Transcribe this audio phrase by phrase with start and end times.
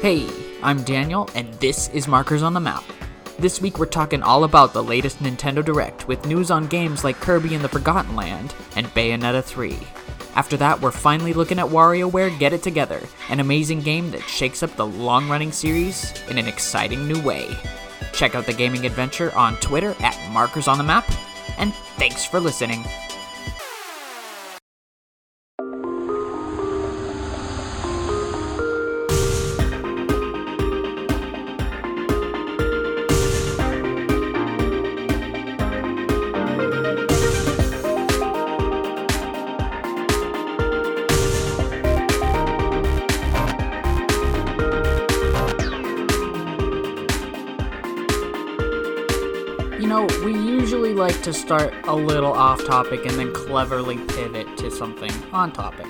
[0.00, 0.28] Hey,
[0.62, 2.84] I'm Daniel, and this is Markers on the Map.
[3.38, 7.16] This week we're talking all about the latest Nintendo Direct with news on games like
[7.16, 9.78] Kirby and the Forgotten Land and Bayonetta 3.
[10.34, 14.62] After that, we're finally looking at WarioWare Get It Together, an amazing game that shakes
[14.62, 17.48] up the long running series in an exciting new way.
[18.12, 21.04] Check out the gaming adventure on Twitter at Markers on the Map,
[21.58, 22.84] and thanks for listening.
[51.42, 55.88] Start a little off topic and then cleverly pivot to something on topic.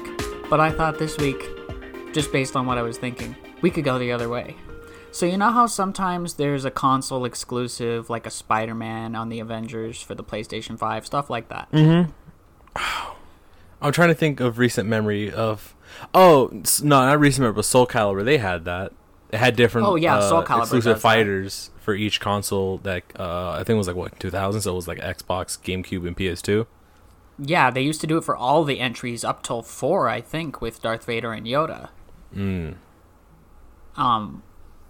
[0.49, 1.45] But I thought this week,
[2.15, 4.57] just based on what I was thinking, we could go the other way.
[5.11, 9.41] So, you know how sometimes there's a console exclusive, like a Spider Man on the
[9.41, 11.71] Avengers for the PlayStation 5, stuff like that?
[11.71, 12.07] Mm
[12.77, 13.13] hmm.
[13.83, 15.75] I'm trying to think of recent memory of.
[16.15, 16.49] Oh
[16.83, 18.25] no, not recent memory, but Soul Calibur.
[18.25, 18.93] They had that.
[19.33, 19.87] It had different.
[19.89, 21.09] Oh, yeah, uh, Soul Calibur exclusive does that.
[21.09, 22.79] fighters for each console.
[22.79, 24.61] That uh, I think it was like what 2000.
[24.61, 26.67] So it was like Xbox, GameCube, and PS2.
[27.39, 30.61] Yeah, they used to do it for all the entries up till 4, I think,
[30.61, 31.89] with Darth Vader and Yoda.
[32.35, 32.75] Mm.
[33.97, 34.43] Um,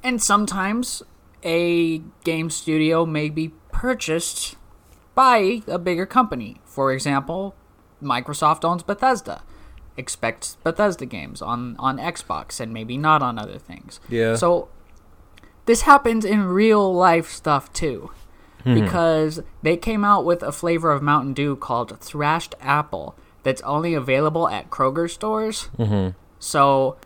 [0.03, 1.03] and sometimes
[1.45, 4.57] a game studio may be purchased
[5.15, 6.61] by a bigger company.
[6.65, 7.55] For example,
[8.03, 9.43] Microsoft owns Bethesda.
[9.97, 14.01] Expect Bethesda games on, on Xbox and maybe not on other things.
[14.09, 14.37] Yeah.
[14.37, 14.69] So
[15.67, 18.11] this happens in real life stuff too.
[18.65, 23.93] Because they came out with a flavor of Mountain Dew called Thrashed Apple that's only
[23.93, 25.69] available at Kroger stores.
[25.77, 26.17] Mm-hmm.
[26.39, 26.97] So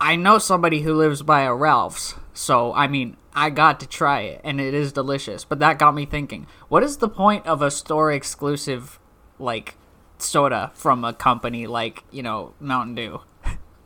[0.00, 4.20] I know somebody who lives by a Ralph's, so I mean, I got to try
[4.20, 5.44] it, and it is delicious.
[5.44, 8.98] But that got me thinking: what is the point of a store exclusive,
[9.38, 9.74] like,
[10.24, 13.20] soda from a company like you know Mountain Dew?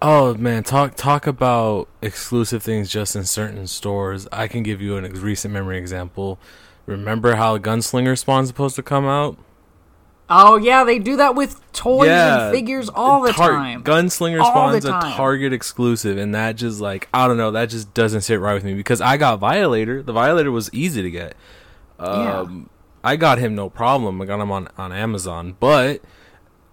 [0.00, 4.28] Oh man, talk talk about exclusive things just in certain stores.
[4.30, 6.38] I can give you a ex- recent memory example.
[6.86, 9.36] Remember how Gunslinger Spawn's supposed to come out?
[10.30, 13.82] Oh yeah, they do that with toys and figures all the Tar- time.
[13.82, 14.90] Gunslinger Spawn's a.
[14.90, 18.64] Target exclusive, and that just like I don't know, that just doesn't sit right with
[18.64, 20.02] me because I got Violator.
[20.02, 21.34] The Violator was easy to get.
[21.98, 22.40] Yeah.
[22.40, 22.70] Um,
[23.02, 24.20] I got him no problem.
[24.20, 26.02] I got him on on Amazon, but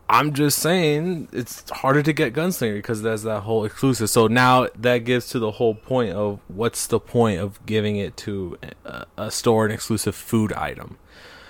[0.07, 4.09] I'm just saying it's harder to get Gunslinger because there's that whole exclusive.
[4.09, 8.15] So now that gives to the whole point of what's the point of giving it
[8.17, 10.97] to a, a store an exclusive food item?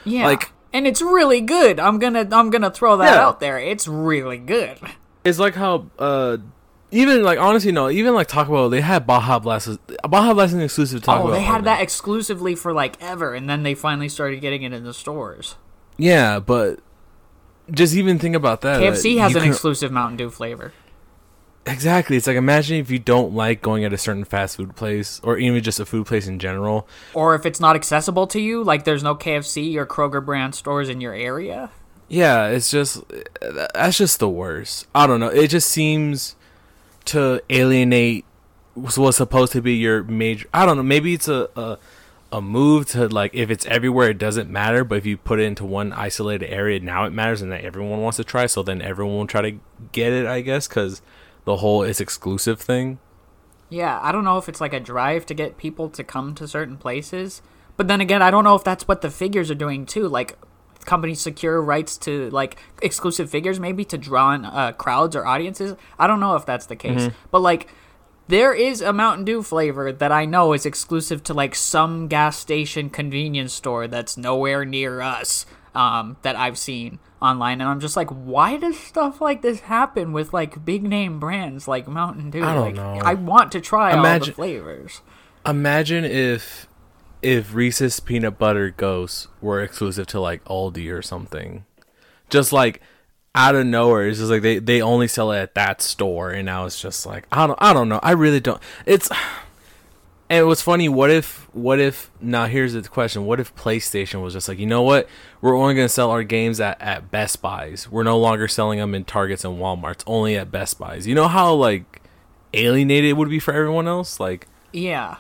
[0.06, 1.80] yeah, like- and it's really good.
[1.80, 3.26] I'm gonna I'm gonna throw that Yeah.
[3.26, 3.58] out there.
[3.60, 4.78] It's really good.
[5.24, 6.38] It's like how uh
[6.92, 9.70] even like honestly no, even like Taco Bell they had Baja Blast
[10.08, 11.34] Baja Blast is an exclusive to Taco Oh, Bell.
[11.36, 14.84] they had that exclusively for like ever, and then they finally started getting it in
[14.84, 15.56] the stores.
[15.98, 16.80] Yeah, but
[17.72, 18.82] just even think about that.
[18.82, 20.74] KFC that uh, has an can- exclusive Mountain Dew flavor.
[21.68, 22.16] Exactly.
[22.16, 25.38] It's like imagine if you don't like going at a certain fast food place or
[25.38, 26.88] even just a food place in general.
[27.14, 30.90] Or if it's not accessible to you, like there's no KFC or Kroger brand stores
[30.90, 31.72] in your area.
[32.08, 33.04] Yeah, it's just
[33.42, 34.86] that's just the worst.
[34.94, 35.30] I don't know.
[35.30, 36.36] It just seems
[37.06, 38.26] to alienate
[38.76, 40.48] what's supposed to be your major.
[40.54, 40.84] I don't know.
[40.84, 41.80] Maybe it's a a,
[42.32, 44.84] a move to like if it's everywhere, it doesn't matter.
[44.84, 48.02] But if you put it into one isolated area, now it matters, and that everyone
[48.02, 48.46] wants to try.
[48.46, 49.60] So then everyone will try to
[49.92, 51.02] get it, I guess, because
[51.46, 53.00] the whole it's exclusive thing.
[53.70, 56.48] Yeah, I don't know if it's like a drive to get people to come to
[56.48, 57.42] certain places.
[57.78, 60.08] But then again, I don't know if that's what the figures are doing too.
[60.08, 60.38] Like
[60.86, 65.76] companies secure rights to like exclusive figures maybe to draw in uh, crowds or audiences.
[65.98, 67.10] I don't know if that's the case.
[67.32, 67.68] But like
[68.28, 72.38] there is a Mountain Dew flavor that I know is exclusive to like some gas
[72.38, 77.96] station convenience store that's nowhere near us um, that I've seen online, and I'm just
[77.96, 82.44] like, why does stuff like this happen with like big name brands like Mountain Dew?
[82.44, 83.02] I don't like, know.
[83.04, 85.02] I want to try all Imagine- the flavors.
[85.46, 86.68] Imagine if
[87.22, 91.66] if Reese's peanut butter ghosts were exclusive to like Aldi or something.
[92.30, 92.82] Just like
[93.36, 96.46] out of nowhere, it's just like they, they only sell it at that store and
[96.46, 98.00] now it's just like I don't I don't know.
[98.02, 99.10] I really don't it's
[100.30, 104.34] and what's funny, what if what if now here's the question, what if PlayStation was
[104.34, 105.08] just like, you know what?
[105.42, 107.92] We're only gonna sell our games at, at Best Buys.
[107.92, 111.06] We're no longer selling them in Targets and Walmarts, only at Best Buys.
[111.06, 112.02] You know how like
[112.54, 114.20] alienated it would be for everyone else?
[114.20, 115.18] Like Yeah.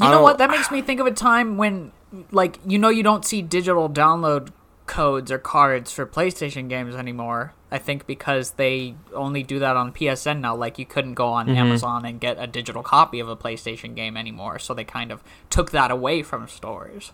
[0.00, 0.38] I You know what?
[0.38, 1.92] That makes me think of a time when,
[2.32, 4.50] like, you know, you don't see digital download
[4.86, 7.54] codes or cards for PlayStation games anymore.
[7.70, 10.54] I think because they only do that on PSN now.
[10.54, 11.56] Like you couldn't go on mm-hmm.
[11.56, 14.58] Amazon and get a digital copy of a PlayStation game anymore.
[14.58, 17.12] So they kind of took that away from stores.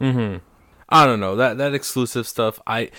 [0.00, 0.38] Mm-hmm.
[0.88, 2.60] I don't know that that exclusive stuff.
[2.66, 2.90] I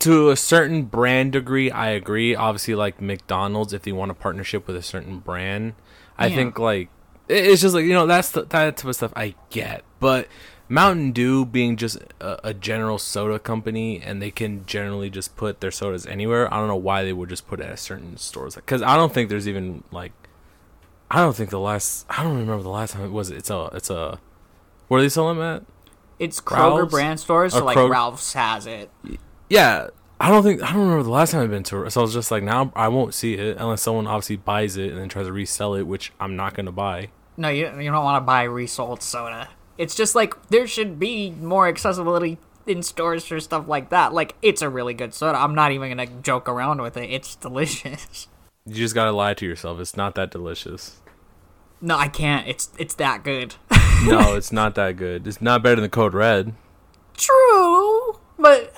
[0.00, 2.34] to a certain brand degree, I agree.
[2.34, 5.74] Obviously, like McDonald's, if they want a partnership with a certain brand,
[6.18, 6.36] I Yeah.
[6.36, 6.88] think like
[7.28, 9.84] it's just like you know that's the, that type of stuff I get.
[10.00, 10.28] But
[10.68, 15.60] Mountain Dew being just a, a general soda company, and they can generally just put
[15.60, 16.52] their sodas anywhere.
[16.52, 19.12] I don't know why they would just put it at certain stores because I don't
[19.12, 20.12] think there's even like
[21.10, 23.30] I don't think the last I don't remember the last time it was.
[23.30, 24.18] It's a it's a
[24.88, 25.62] where are they selling them at?
[26.18, 26.90] It's Kroger Ralph's?
[26.90, 28.90] brand stores, so like Ralph's has it.
[29.48, 29.88] Yeah,
[30.20, 31.84] I don't think I don't remember the last time I've been to.
[31.84, 31.90] it.
[31.90, 34.90] So I was just like, now I won't see it unless someone obviously buys it
[34.90, 37.10] and then tries to resell it, which I'm not gonna buy.
[37.36, 39.50] No, you you don't want to buy resold soda.
[39.78, 44.12] It's just like there should be more accessibility in stores for stuff like that.
[44.12, 45.38] Like it's a really good soda.
[45.38, 47.10] I'm not even gonna joke around with it.
[47.10, 48.28] It's delicious.
[48.64, 49.78] You just gotta lie to yourself.
[49.80, 51.00] It's not that delicious.
[51.80, 52.48] No, I can't.
[52.48, 53.54] It's it's that good.
[54.04, 55.26] No, it's not that good.
[55.26, 56.54] It's not better than the Code Red.
[57.16, 58.72] True, but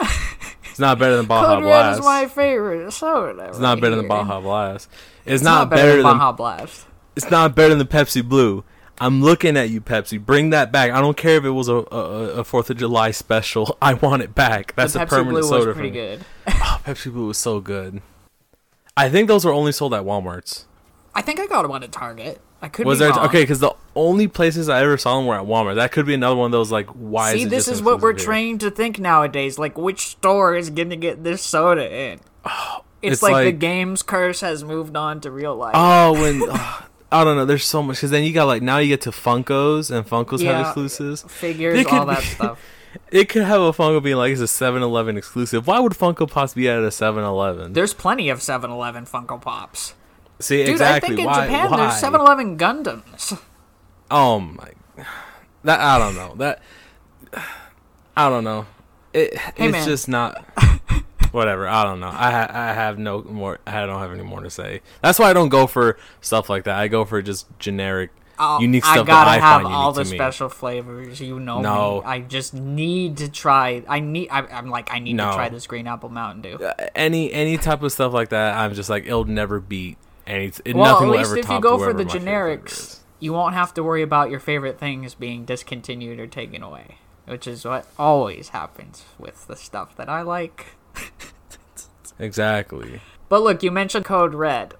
[0.70, 3.46] It's not better than Baja Code Red is my favorite soda.
[3.48, 4.88] it's not better than Baja Blast.
[5.24, 6.86] It's, It's not, better, than, Baja Blast.
[7.16, 8.64] it's not better than the Pepsi Blue.
[9.00, 10.24] I'm looking at you, Pepsi.
[10.24, 10.90] Bring that back.
[10.90, 13.76] I don't care if it was a a, a Fourth of July special.
[13.82, 14.74] I want it back.
[14.76, 16.24] That's a permanent Blue soda was pretty good.
[16.60, 18.02] Oh, Pepsi Blue was so good.
[18.96, 20.64] I think those were only sold at WalMarts.
[21.14, 22.40] I think I got one at Target.
[22.60, 23.26] I could Was be there wrong.
[23.26, 23.42] okay?
[23.42, 25.76] Because the only places I ever saw them were at Walmart.
[25.76, 28.12] That could be another one of those like why See, is this is what we're
[28.12, 28.24] here?
[28.24, 29.58] trained to think nowadays.
[29.58, 32.20] Like, which store is going to get this soda in?
[32.44, 35.72] it's, it's like, the game's curse has moved on to real life.
[35.76, 37.44] Oh, when oh, I don't know.
[37.44, 40.44] There's so much because then you got like now you get to Funkos and Funkos
[40.44, 41.22] have exclusives.
[41.22, 42.60] Figures, They all that stuff.
[43.12, 45.66] It could have a Funko being like it's a 7-Eleven exclusive.
[45.66, 47.74] Why would Funko Pops be at a 7-Eleven?
[47.74, 49.94] There's plenty of 7-Eleven Funko Pops.
[50.40, 51.46] See Dude, exactly I think in why?
[51.46, 51.76] Japan why?
[51.76, 53.40] there's 7-Eleven Gundams.
[54.10, 54.72] Oh my,
[55.64, 56.62] that I don't know that.
[58.16, 58.66] I don't know.
[59.12, 59.86] It it's man.
[59.86, 60.44] just not.
[61.32, 61.68] Whatever.
[61.68, 62.08] I don't know.
[62.08, 63.58] I ha- I have no more.
[63.66, 64.80] I don't have any more to say.
[65.02, 66.76] That's why I don't go for stuff like that.
[66.78, 70.04] I go for just generic, Oh, unique I stuff gotta that I have all the
[70.04, 71.20] special flavors.
[71.20, 72.00] You know No.
[72.00, 72.06] me.
[72.06, 73.82] I just need to try.
[73.88, 74.28] I need.
[74.30, 75.30] I, I'm like, I need No.
[75.30, 76.64] to try this green apple Mountain Dew.
[76.64, 80.52] Uh, Any any type of stuff like that, I'm just like it'll never beat any.
[80.64, 82.98] It, well, nothing at will least if you go for the my favorite flavor generics,
[83.18, 87.46] you won't have to worry about your favorite things being discontinued or taken away, which
[87.48, 90.74] is what always happens with the stuff that I like.
[92.18, 93.00] Exactly.
[93.28, 94.74] But look, you mentioned Code Red,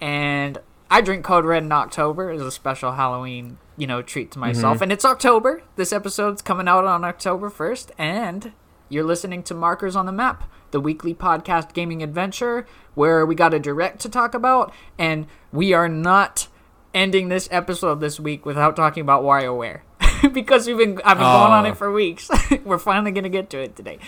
[0.00, 0.58] and
[0.90, 4.76] I drink Code Red in October as a special Halloween, you know, treat to myself.
[4.76, 4.82] Mm-hmm.
[4.84, 5.62] And it's October.
[5.76, 8.52] This episode's coming out on October 1st, and
[8.88, 13.54] you're listening to Markers on the Map, the weekly podcast gaming adventure where we got
[13.54, 16.48] a direct to talk about, and we are not
[16.94, 19.80] ending this episode this week without talking about WarioWare.
[20.32, 21.70] because we've been I've been going on Oh.
[21.70, 22.30] it for weeks.
[22.64, 23.98] We're finally gonna get to it today.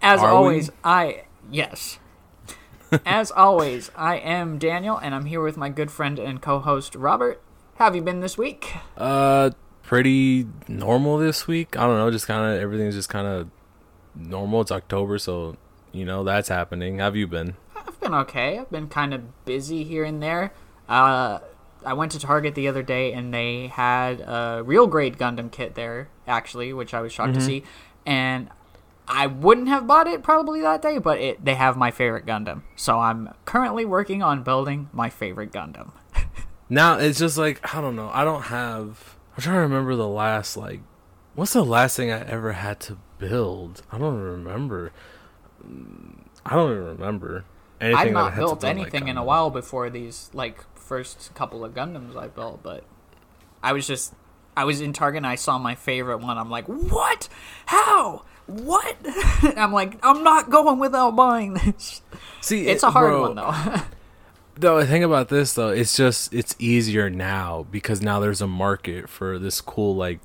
[0.00, 0.36] As Are we?
[0.36, 1.98] always, I yes.
[3.04, 7.42] As always, I am Daniel, and I'm here with my good friend and co-host Robert.
[7.76, 8.72] How have you been this week?
[8.96, 9.50] Uh,
[9.82, 11.76] pretty normal this week.
[11.76, 12.10] I don't know.
[12.10, 13.50] Just kind of everything's just kind of
[14.14, 14.62] normal.
[14.62, 15.56] It's October, so
[15.92, 16.98] you know that's happening.
[16.98, 17.56] How have you been?
[17.76, 18.58] I've been okay.
[18.58, 20.52] I've been kind of busy here and there.
[20.88, 21.40] Uh,
[21.84, 25.74] I went to Target the other day, and they had a real grade Gundam kit
[25.74, 27.64] there, actually, which I was shocked to see.
[28.06, 28.48] And
[29.08, 32.62] I wouldn't have bought it probably that day, but it they have my favorite Gundam,
[32.76, 35.92] so I'm currently working on building my favorite Gundam.
[36.70, 38.10] Now it's just like I don't know.
[38.12, 39.16] I don't have.
[39.36, 40.80] I'm trying to remember the last like.
[41.34, 43.82] What's the last thing I ever had to build?
[43.90, 44.92] I don't remember.
[46.44, 47.44] I don't even remember
[47.80, 48.08] anything.
[48.08, 51.74] I've not built build, like, anything in a while before these like first couple of
[51.74, 52.84] Gundams I built, but
[53.62, 54.14] I was just
[54.56, 56.36] I was in Target and I saw my favorite one.
[56.36, 57.28] I'm like, what?
[57.66, 58.24] How?
[58.48, 58.96] What?
[59.56, 62.02] I'm like, I'm not going without buying this.
[62.40, 64.78] See, It's a hard bro, one though.
[64.80, 69.08] The thing about this though, it's just it's easier now because now there's a market
[69.08, 70.18] for this cool like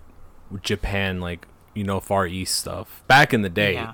[0.61, 3.03] Japan like you know Far East stuff.
[3.07, 3.93] Back in the day, Yeah.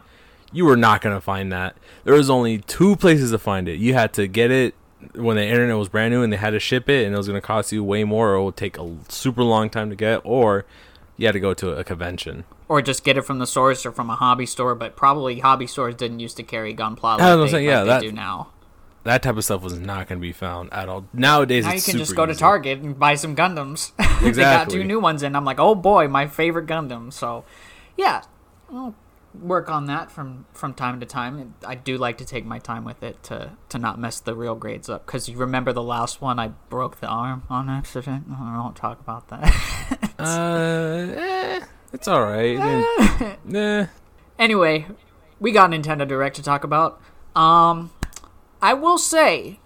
[0.54, 1.76] you were not gonna find that.
[2.06, 3.80] There was only two places to find it.
[3.80, 4.76] You had to get it
[5.16, 7.28] when the internet was brand new and they had to ship it, and it was
[7.28, 10.22] gonna cost you way more, or it would take a super long time to get,
[10.24, 10.66] or
[11.20, 12.46] you had to go to a convention.
[12.70, 15.68] or just get it from the source or from a hobby store, but probably hobby
[15.68, 18.08] stores didn't used to carry Gunpla like, I was they, saying, yeah, like that- they
[18.08, 18.50] do now.
[19.04, 21.06] That type of stuff was not gonna be found at all.
[21.14, 22.36] Nowadays, Now you can just go to.
[22.36, 23.92] Target and buy some Gundams.
[24.22, 27.12] they got two new ones and I'm like, oh boy, my favorite Gundam.
[27.12, 27.44] So,
[27.98, 28.24] yeah,
[28.70, 28.94] well,
[29.34, 31.54] work on that from from time to time.
[31.66, 34.56] I do like to take my time with it to to not mess the real
[34.56, 35.06] grades up.
[35.06, 38.26] Because you remember the last one, I broke the arm on accident.
[38.32, 40.10] I won't talk about that.
[40.20, 43.38] uh, eh, it's all right.
[43.54, 43.88] eh.
[44.38, 44.88] Anyway,
[45.40, 47.02] we got Nintendo Direct to talk about.
[47.36, 47.92] Um,
[48.62, 49.60] I will say,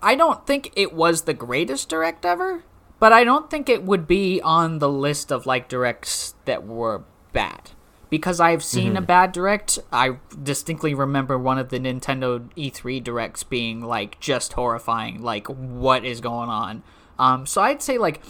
[0.00, 2.64] I don't think it was the greatest Direct ever,
[3.00, 7.04] but I don't think it would be on the list of like directs that were
[7.32, 7.70] bad
[8.10, 8.96] because I've seen mm-hmm.
[8.96, 9.78] a bad direct.
[9.92, 15.22] I distinctly remember one of the Nintendo E3 directs being like just horrifying.
[15.22, 16.82] Like, what is going on?
[17.18, 18.22] Um, so I'd say like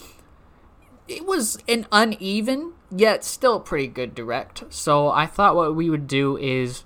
[1.07, 4.63] it was an uneven yet still pretty good direct.
[4.69, 6.83] So I thought what we would do is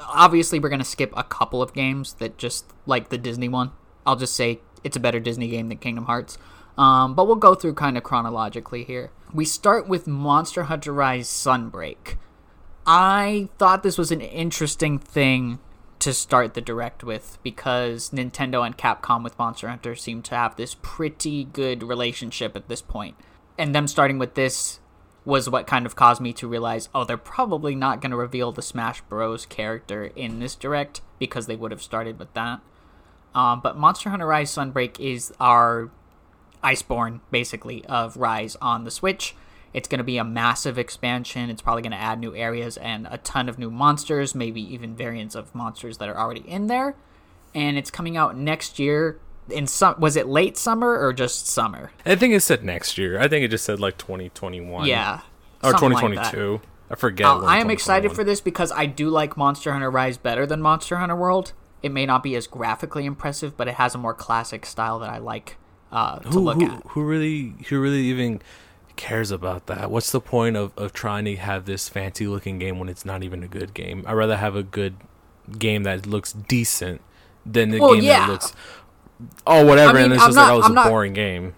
[0.00, 3.72] obviously we're gonna skip a couple of games that just like the Disney one.
[4.04, 6.38] I'll just say it's a better Disney game than Kingdom Hearts.
[6.76, 9.10] Um, but we'll go through kind of chronologically here.
[9.34, 12.16] We start with Monster Hunter Rise Sunbreak.
[12.86, 15.58] I thought this was an interesting thing
[16.00, 20.56] to start the direct with because Nintendo and Capcom with Monster Hunter seem to have
[20.56, 23.16] this pretty good relationship at this point.
[23.56, 24.80] And them starting with this
[25.24, 28.52] was what kind of caused me to realize, oh, they're probably not going to reveal
[28.52, 29.46] the Smash Bros.
[29.46, 32.60] character in this direct because they would have started with that.
[33.34, 35.90] Um, but Monster Hunter Rise Sunbreak is our
[36.62, 39.34] Iceborne, basically, of Rise on the Switch.
[39.72, 41.48] It's going to be a massive expansion.
[41.48, 44.94] It's probably going to add new areas and a ton of new monsters, maybe even
[44.94, 46.94] variants of monsters that are already in there.
[47.54, 49.18] And it's coming out next year.
[49.48, 51.90] In some, was it late summer or just summer?
[52.06, 53.18] I think it said next year.
[53.18, 54.86] I think it just said like 2021.
[54.86, 55.20] Yeah,
[55.62, 56.52] or 2022.
[56.52, 57.26] Like I forget.
[57.26, 60.62] Uh, I am excited for this because I do like Monster Hunter Rise better than
[60.62, 61.54] Monster Hunter World.
[61.82, 65.10] It may not be as graphically impressive, but it has a more classic style that
[65.10, 65.56] I like
[65.92, 66.82] uh, to who, look who, at.
[66.88, 68.42] Who really, who really even
[68.96, 69.90] cares about that?
[69.90, 73.22] What's the point of, of trying to have this fancy looking game when it's not
[73.22, 74.04] even a good game?
[74.06, 74.96] I'd rather have a good
[75.58, 77.00] game that looks decent
[77.44, 78.20] than the well, game yeah.
[78.20, 78.54] that looks
[79.46, 80.88] oh whatever, I mean, and it's I'm just not, like oh, it's I'm a not,
[80.88, 81.54] boring game.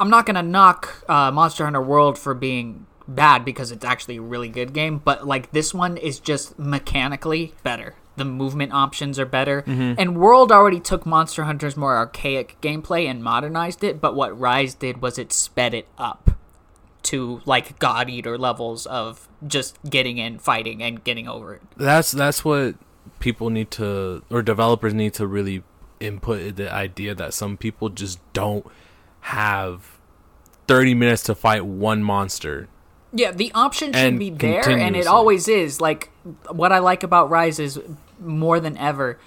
[0.00, 4.22] I'm not gonna knock uh, Monster Hunter World for being bad because it's actually a
[4.22, 9.26] really good game, but like this one is just mechanically better the movement options are
[9.26, 9.62] better.
[9.62, 9.94] Mm-hmm.
[9.98, 14.74] And World already took Monster Hunter's more archaic gameplay and modernized it, but what Rise
[14.74, 16.32] did was it sped it up
[17.04, 21.62] to like God Eater levels of just getting in, fighting, and getting over it.
[21.76, 22.74] That's that's what
[23.20, 25.62] people need to or developers need to really
[26.00, 28.66] input the idea that some people just don't
[29.20, 29.98] have
[30.68, 32.68] 30 minutes to fight one monster
[33.12, 35.80] yeah, the option should be there, and it always is.
[35.80, 36.10] Like
[36.50, 37.80] what I like about Rise is
[38.20, 39.18] more than ever,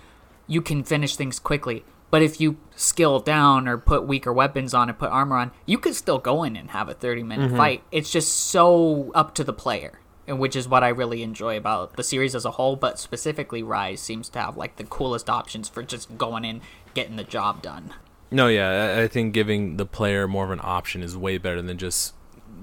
[0.48, 1.84] you can finish things quickly.
[2.10, 5.78] But if you skill down or put weaker weapons on and put armor on, you
[5.78, 7.58] could still go in and have a 30 minute mm-hmm.
[7.58, 7.84] fight.
[7.92, 11.96] It's just so up to the player, and which is what I really enjoy about
[11.96, 15.70] the series as a whole, but specifically Rise seems to have like the coolest options
[15.70, 16.62] for just going in,
[16.94, 17.94] getting the job done.
[18.30, 21.78] No, yeah, I think giving the player more of an option is way better than
[21.78, 22.14] just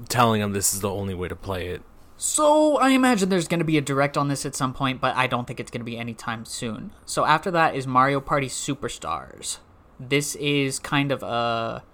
[0.08, 1.82] telling them this is the only way to play it.
[2.20, 5.14] So I imagine there's going to be a direct on this at some point, but
[5.16, 6.90] I don't think it's going to be anytime soon.
[7.06, 9.58] So after that is Mario Party Superstars.
[10.00, 11.84] This is kind of a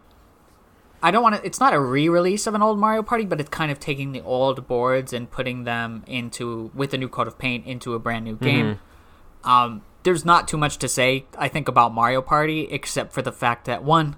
[1.03, 3.51] I don't want to it's not a re-release of an old Mario Party, but it's
[3.51, 7.39] kind of taking the old boards and putting them into with a new coat of
[7.39, 8.77] paint into a brand new game.
[9.45, 9.49] Mm-hmm.
[9.49, 13.33] Um there's not too much to say I think about Mario Party except for the
[13.33, 14.17] fact that one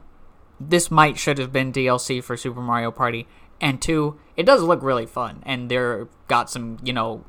[0.61, 3.27] this might should have been DLC for Super Mario Party
[3.61, 7.25] and two, it does look really fun, and they're got some you know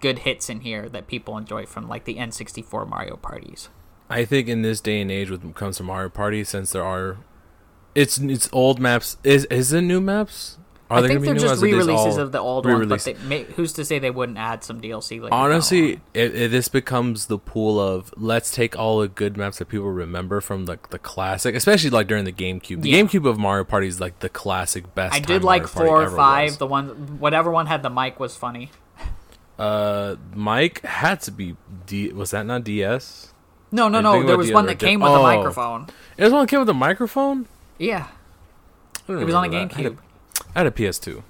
[0.00, 3.68] good hits in here that people enjoy from like the N64 Mario parties.
[4.08, 6.84] I think in this day and age, when it comes to Mario Party, since there
[6.84, 7.18] are,
[7.94, 9.16] it's it's old maps.
[9.24, 10.58] Is is it new maps?
[10.88, 13.06] Are I think they're just re-releases of the old re-release?
[13.06, 15.20] ones, but may, who's to say they wouldn't add some DLC?
[15.20, 19.90] Like Honestly, this becomes the pool of let's take all the good maps that people
[19.90, 22.82] remember from the the classic, especially like during the GameCube.
[22.82, 23.00] The yeah.
[23.00, 25.12] GameCube of Mario Party is like the classic best.
[25.12, 26.50] I did like four or five.
[26.50, 26.58] Was.
[26.58, 28.70] The one, whatever one had the mic was funny.
[29.58, 32.12] Uh, Mike had to be D.
[32.12, 33.32] Was that not DS?
[33.72, 34.22] No, no, no.
[34.22, 35.20] There was one that came with oh.
[35.20, 35.88] a microphone.
[36.16, 37.46] It was one that came with a microphone.
[37.78, 38.06] Yeah,
[39.08, 39.98] it was on the GameCube.
[40.56, 41.22] I had a PS2.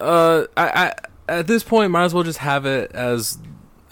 [0.00, 0.94] Uh, I, I
[1.28, 3.38] at this point might as well just have it as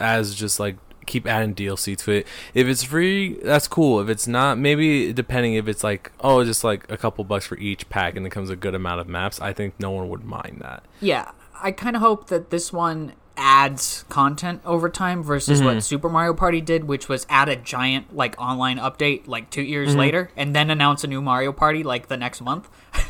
[0.01, 2.27] as just like keep adding DLC to it.
[2.55, 4.01] If it's free, that's cool.
[4.01, 7.59] If it's not, maybe depending if it's like oh, just like a couple bucks for
[7.59, 10.25] each pack and it comes a good amount of maps, I think no one would
[10.25, 10.83] mind that.
[10.99, 11.31] Yeah,
[11.63, 15.77] I kind of hope that this one adds content over time versus mm-hmm.
[15.77, 19.63] what Super Mario Party did, which was add a giant like online update like two
[19.63, 19.99] years mm-hmm.
[19.99, 22.67] later and then announce a new Mario Party like the next month.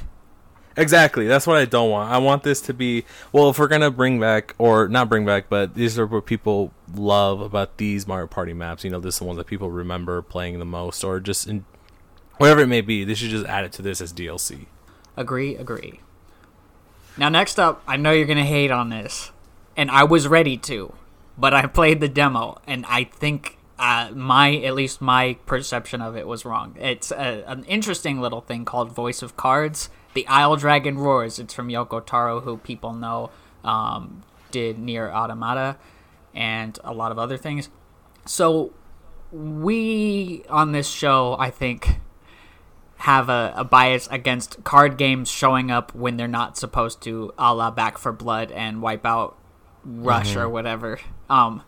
[0.77, 1.27] Exactly.
[1.27, 2.11] That's what I don't want.
[2.11, 3.51] I want this to be well.
[3.51, 7.41] If we're gonna bring back or not bring back, but these are what people love
[7.41, 8.85] about these Mario Party maps.
[8.85, 11.65] You know, this is the ones that people remember playing the most, or just in
[12.39, 13.05] whatever it may be.
[13.05, 14.67] They should just add it to this as DLC.
[15.17, 16.01] Agree, agree.
[17.17, 19.33] Now, next up, I know you're gonna hate on this,
[19.77, 20.95] and I was ready to,
[21.37, 26.17] but I played the demo, and I think uh, my at least my perception of
[26.17, 26.77] it was wrong.
[26.79, 29.89] It's a, an interesting little thing called Voice of Cards.
[30.15, 31.39] The Isle Dragon Roars.
[31.39, 33.31] It's from Yoko Taro, who people know
[33.65, 35.77] um, did NieR Automata
[36.35, 37.69] and a lot of other things.
[38.27, 38.73] So
[39.33, 42.01] we on this show, I think,
[42.99, 47.55] have a, a bias against card games showing up when they're not supposed to, a
[47.55, 49.35] la Back 4 Blood and Wipeout
[49.85, 51.01] Rush or whatever.
[51.31, 51.63] Um,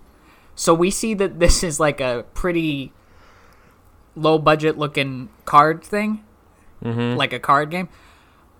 [0.54, 2.92] so we see that this is like a pretty
[4.14, 6.22] low budget looking card thing,
[7.16, 7.88] like a card game.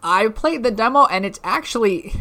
[0.02, 2.14] I played the demo and it's actually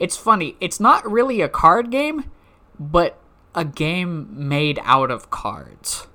[0.00, 0.56] it's funny.
[0.60, 2.30] It's not really a card game,
[2.78, 3.18] but
[3.54, 6.06] a game made out of cards.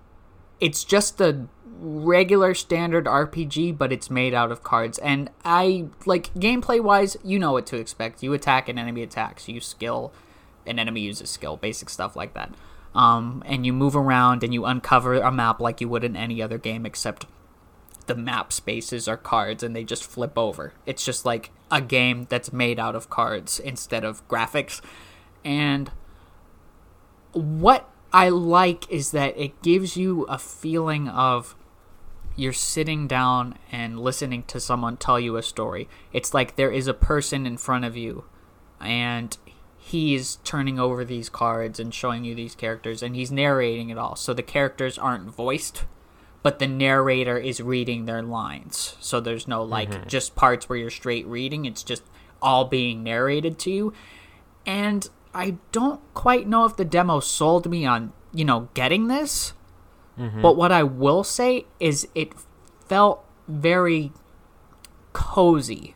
[0.59, 4.97] It's just a regular standard RPG, but it's made out of cards.
[4.99, 8.23] And I like gameplay wise, you know what to expect.
[8.23, 10.11] You attack an enemy attacks, you skill,
[10.65, 12.53] an enemy uses skill, basic stuff like that.
[12.95, 16.41] Um, and you move around and you uncover a map like you would in any
[16.41, 17.25] other game, except
[18.07, 20.73] the map spaces are cards and they just flip over.
[20.85, 24.81] It's just like a game that's made out of cards instead of graphics.
[25.43, 25.91] And
[27.33, 31.55] what I like is that it gives you a feeling of
[32.35, 35.87] you're sitting down and listening to someone tell you a story.
[36.11, 38.25] It's like there is a person in front of you
[38.79, 39.37] and
[39.77, 44.15] he's turning over these cards and showing you these characters and he's narrating it all.
[44.15, 45.85] So the characters aren't voiced,
[46.45, 48.97] but the narrator is reading their lines.
[48.99, 50.07] So there's no like mm-hmm.
[50.07, 52.03] just parts where you're straight reading, it's just
[52.39, 53.93] all being narrated to you.
[54.63, 59.53] And I don't quite know if the demo sold me on, you know, getting this.
[60.19, 60.43] Mm-hmm.
[60.43, 62.33] But what I will say is it
[62.87, 64.13] felt very
[65.13, 65.95] cozy.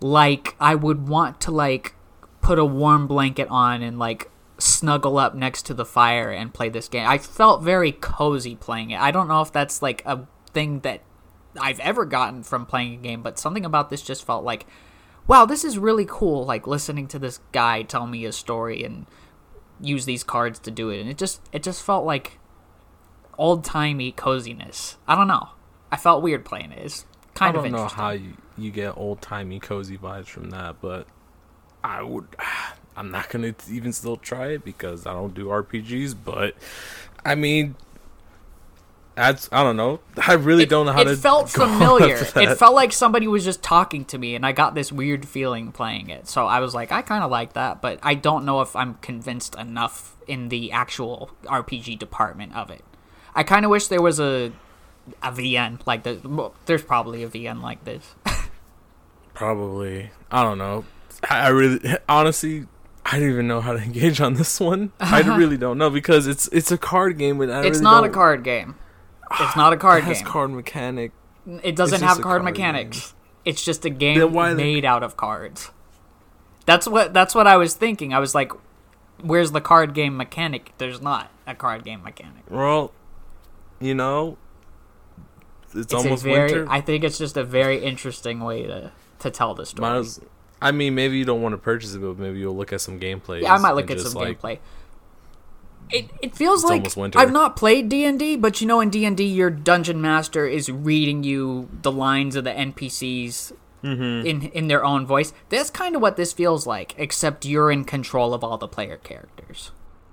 [0.00, 1.94] Like I would want to like
[2.40, 6.68] put a warm blanket on and like snuggle up next to the fire and play
[6.68, 7.06] this game.
[7.06, 9.00] I felt very cozy playing it.
[9.00, 11.02] I don't know if that's like a thing that
[11.60, 14.66] I've ever gotten from playing a game, but something about this just felt like,
[15.26, 16.44] wow, this is really cool.
[16.44, 19.06] Like listening to this guy tell me a story and
[19.80, 22.38] use these cards to do it, and it just it just felt like
[23.38, 24.96] old timey coziness.
[25.06, 25.50] I don't know.
[25.92, 26.78] I felt weird playing it.
[26.84, 28.02] It's kind I of don't know interesting.
[28.02, 31.06] how you, you get old timey cozy vibes from that, but
[31.84, 32.26] I would.
[32.96, 36.16] I'm not gonna even still try it because I don't do RPGs.
[36.24, 36.54] But
[37.24, 37.76] I mean,
[39.14, 40.00] that's I don't know.
[40.16, 41.16] I really it, don't know how it to.
[41.16, 42.16] felt go familiar.
[42.16, 45.72] It felt like somebody was just talking to me, and I got this weird feeling
[45.72, 46.28] playing it.
[46.28, 48.94] So I was like, I kind of like that, but I don't know if I'm
[48.94, 52.84] convinced enough in the actual RPG department of it.
[53.34, 54.52] I kind of wish there was a
[55.22, 56.22] a VN like this.
[56.24, 58.14] Well, there's probably a VN like this.
[59.34, 60.10] Probably.
[60.30, 60.84] I don't know.
[61.28, 62.66] I really, honestly,
[63.08, 64.92] I don't even know how to engage on this one.
[64.98, 65.36] I uh-huh.
[65.36, 68.08] really don't know because it's it's a card game, and I it's really not a
[68.08, 68.76] don't- card game.
[69.28, 70.10] It's ah, not a card game.
[70.10, 70.32] It has game.
[70.32, 71.12] card mechanic.
[71.62, 73.14] It doesn't have card card mechanics.
[73.44, 75.70] It's just a game Then why the- made out of cards.
[76.64, 78.12] That's what that's what I was thinking.
[78.12, 78.50] I was like,
[79.22, 80.72] where's the card game mechanic?
[80.78, 82.42] There's not a card game mechanic.
[82.50, 82.92] Well,
[83.80, 84.36] you know,
[85.62, 86.66] it's, It's almost very winter.
[86.68, 89.90] I think it's just a very interesting way to to tell the story.
[89.90, 90.20] Might as,
[90.60, 92.98] I mean, maybe you don't want to purchase it, but maybe you'll look at some
[92.98, 93.42] gameplay.
[93.42, 94.58] yeah, I might look at some gameplay.
[95.90, 97.14] It, it feels It's like.
[97.16, 100.00] I've not played D and D, but you know, in D and D, your dungeon
[100.00, 103.52] master is reading you the lines of the NPCs
[103.84, 104.26] Mm-hmm.
[104.26, 105.32] in in their own voice.
[105.50, 108.96] That's kind of what this feels like, except you're in control of all the player
[108.96, 109.70] characters.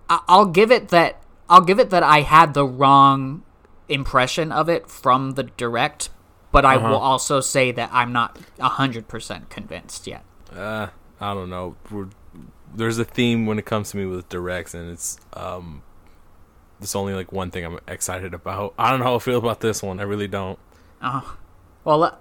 [0.09, 1.23] I, I'll give it that.
[1.49, 3.43] I'll give it that I had the wrong
[3.89, 6.09] impression of it from the direct,
[6.51, 6.89] but I Uh-huh.
[6.89, 10.23] will also say that I'm not hundred percent convinced yet.
[10.55, 10.87] Uh,
[11.19, 11.75] I don't know.
[11.89, 12.09] We're,
[12.73, 15.83] there's a theme when it comes to me with directs, and it's um,
[16.79, 18.73] there's only like one thing I'm excited about.
[18.77, 19.99] I don't know how I feel about this one.
[19.99, 20.59] I really don't.
[21.83, 22.13] Well, let,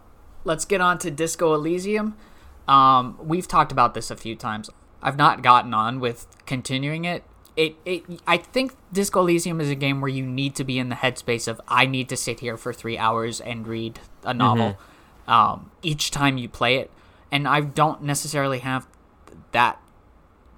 [0.44, 2.16] let's get on to Disco Elysium.
[2.68, 4.70] Um, we've talked about this a few times.
[5.02, 7.24] I've not gotten on with continuing it.
[7.56, 8.04] It, it.
[8.26, 11.48] I think Disco Elysium is a game where you need to be in the headspace
[11.48, 14.78] of I need to sit here for three hours and read a novel
[15.26, 16.90] um, each time you play it,
[17.32, 18.86] and I don't necessarily have
[19.52, 19.80] that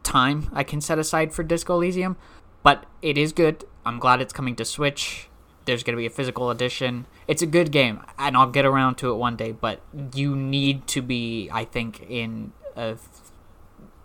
[0.03, 2.17] time I can set aside for Disco Elysium,
[2.63, 3.65] but it is good.
[3.87, 5.29] I'm glad it's coming to Switch.
[5.65, 7.07] there's going to be a physical edition.
[7.27, 9.53] It's a good game, and I'll get around to it one day.
[9.53, 9.81] But
[10.15, 12.99] you need to be, I think, in a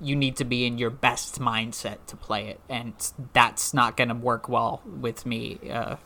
[0.02, 2.94] you need to be in your best mindset to play it, and
[3.34, 5.98] that's not going to work well with me uh,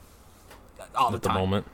[0.96, 1.66] all the at the time,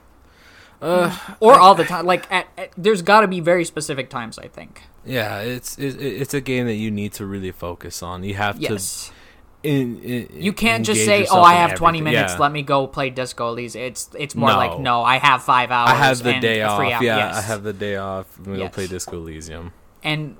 [0.81, 1.13] moment.
[1.39, 2.05] or all the time.
[2.05, 4.37] Like, at, at, there's got to be very specific times.
[4.39, 4.83] I think.
[5.05, 8.23] Yeah, it's it, it's a game that you need to really focus on.
[8.23, 9.07] You have Yes.
[9.07, 9.13] to.
[9.61, 12.33] In, in, You can't just say, "Oh, I have 20 everything." minutes.
[12.33, 12.39] Yeah.
[12.39, 14.55] Let me go play Disco Elysium." It's it's more No.
[14.57, 16.81] like, "No, I have five hours." I have the day off.
[16.81, 17.01] Yeah.
[17.01, 17.35] Yes.
[17.37, 18.25] I have the day off.
[18.41, 18.69] Gonna Yes.
[18.69, 19.73] go play Disco Elysium.
[20.01, 20.37] And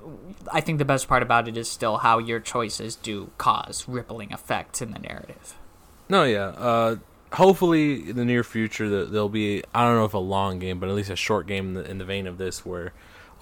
[0.50, 4.30] I think the best part about it is still how your choices do cause rippling
[4.32, 5.54] effects in the narrative.
[6.08, 6.46] No, yeah.
[6.56, 6.96] Uh,
[7.32, 10.88] hopefully, in the near future, there'll be I don't know if a long game, but
[10.88, 12.92] at least a short game in the, in the vein of this, where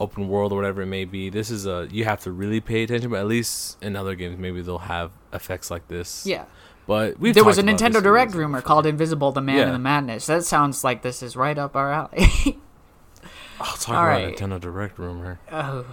[0.00, 1.28] open world or whatever it may be.
[1.30, 4.38] This is a you have to really pay attention, but at least in other games,
[4.38, 6.24] maybe they'll have effects like this.
[6.26, 6.44] Yeah.
[6.86, 9.66] But we've there was a Nintendo Direct rumor called Invisible the Man Yeah.
[9.66, 10.26] in the Madness.
[10.26, 12.58] That sounds like this is right up our alley.
[13.60, 14.36] I'll talk All about right.
[14.36, 15.40] Nintendo Direct rumor.
[15.52, 15.84] oh.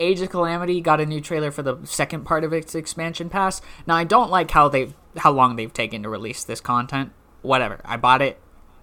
[0.00, 3.60] Age of Calamity got a new trailer for the second part of its expansion pass.
[3.86, 7.12] Now I don't like how they've how long they've taken to release this content.
[7.44, 7.80] Whatever.
[7.84, 8.40] I bought it.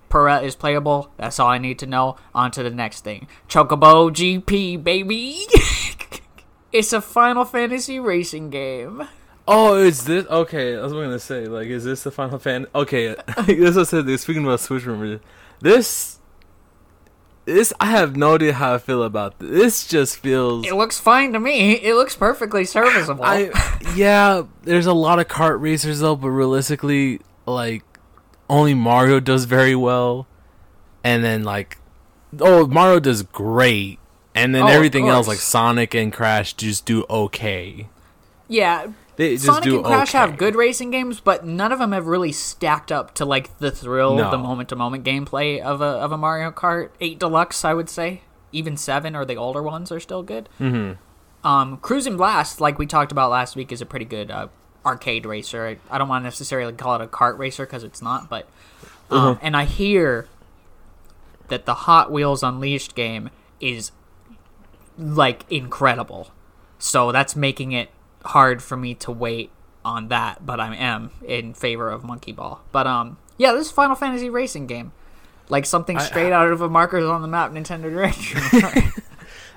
[0.09, 1.11] Purah is playable.
[1.17, 2.17] That's all I need to know.
[2.35, 3.27] On to the next thing.
[3.47, 5.45] Chocobo GP, baby.
[6.71, 9.07] it's a Final Fantasy racing game.
[9.47, 10.77] Oh, is this okay?
[10.77, 12.67] I was gonna say, like, is this the Final Fan?
[12.75, 13.15] Okay,
[13.47, 14.19] this I said.
[14.19, 15.19] Speaking about Switch rumors,
[15.59, 16.19] this,
[17.45, 19.49] this I have no idea how I feel about this.
[19.49, 20.67] This just feels.
[20.67, 21.73] It looks fine to me.
[21.73, 23.23] It looks perfectly serviceable.
[23.23, 23.49] I
[23.95, 27.83] yeah, there's a lot of kart racers though, but realistically, like,
[28.51, 30.27] only Mario does very well,
[31.03, 31.77] and then like,
[32.39, 33.97] oh, Mario does great,
[34.35, 37.87] and then Oh, everything else like Sonic and Crash just do okay.
[38.47, 40.17] yeah, They just Sonic and Crash okay.
[40.19, 43.71] have good racing games, but none of them have really stacked up to like the
[43.71, 44.29] thrill, No.
[44.29, 47.63] the moment to moment gameplay of a of a Mario Kart Eight Deluxe.
[47.65, 50.49] I would say even seven or the older ones are still good.
[50.59, 51.47] Mm-hmm.
[51.47, 54.47] Um, Cruis'n Blast, like we talked about last week, is a pretty good uh,
[54.85, 55.65] arcade racer.
[55.67, 58.47] I, I don't want to necessarily call it a kart racer because it's not, but
[59.09, 59.45] um, Mm-hmm.
[59.45, 60.27] and I hear
[61.49, 63.91] that the Hot Wheels Unleashed game is
[64.97, 66.31] like incredible.
[66.79, 67.89] So that's making it
[68.25, 69.51] hard for me to wait
[69.83, 72.61] on that, but I am in favor of Monkey Ball.
[72.71, 74.91] But um yeah, this is Final Fantasy racing game.
[75.49, 78.17] Like something straight out of a markers on the map Nintendo Direct.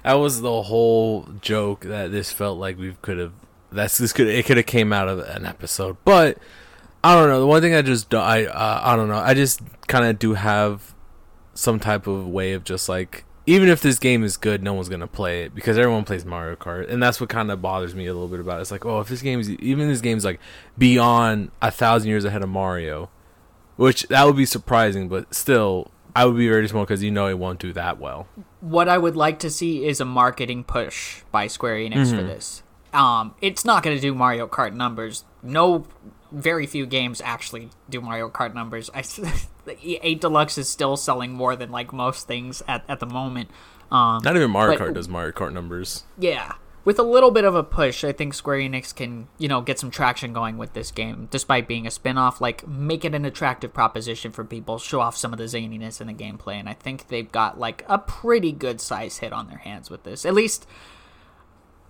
[0.02, 3.32] That was the whole joke that this felt like we could have.
[3.74, 6.38] That's this could it could have came out of an episode, but
[7.02, 7.40] I don't know.
[7.40, 9.18] The one thing I just I uh, I don't know.
[9.18, 10.94] I just kind of do have
[11.54, 14.88] some type of way of just like even if this game is good, no one's
[14.88, 18.06] gonna play it because everyone plays Mario Kart, and that's what kind of bothers me
[18.06, 18.62] a little bit about it.
[18.62, 20.40] It's like, oh, if this game is even this game's like
[20.78, 23.10] beyond a thousand years ahead of Mario,
[23.76, 27.26] which that would be surprising, but still, I would be very disappointed because you know
[27.26, 28.26] it won't do that well.
[28.60, 32.16] what I would like to see is a marketing push by Square Enix Mm-hmm.
[32.16, 32.62] for this.
[32.94, 35.24] Um, it's not going to do Mario Kart numbers.
[35.42, 35.84] No,
[36.32, 38.88] very few games actually do Mario Kart numbers.
[38.94, 39.02] I,
[39.68, 43.50] 8 Deluxe is still selling more than like most things at, at the moment.
[43.90, 46.04] Um, Not even Mario But- Kart does Mario Kart numbers.
[46.18, 46.52] yeah,
[46.84, 49.78] with a little bit of a push, I think Square Enix can you know get
[49.78, 52.40] some traction going with this game, despite being a spin-off.
[52.40, 56.06] Like make it an attractive proposition for people, show off some of the zaniness in
[56.08, 59.58] the gameplay, and I think they've got like a pretty good size hit on their
[59.58, 60.24] hands with this.
[60.26, 60.66] At least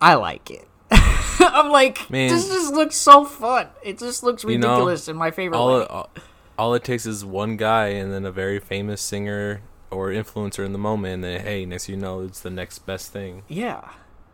[0.00, 0.68] I like it.
[0.90, 2.28] I'm like, Man.
[2.30, 3.68] this just looks so fun.
[3.82, 5.86] It just looks You know, ridiculous in my favorite All way.
[5.86, 6.10] all,
[6.58, 10.72] all it takes is one guy and then a very famous singer or influencer in
[10.72, 13.42] the moment, and then hey, next you know, it's the next best thing.
[13.48, 13.90] Yeah.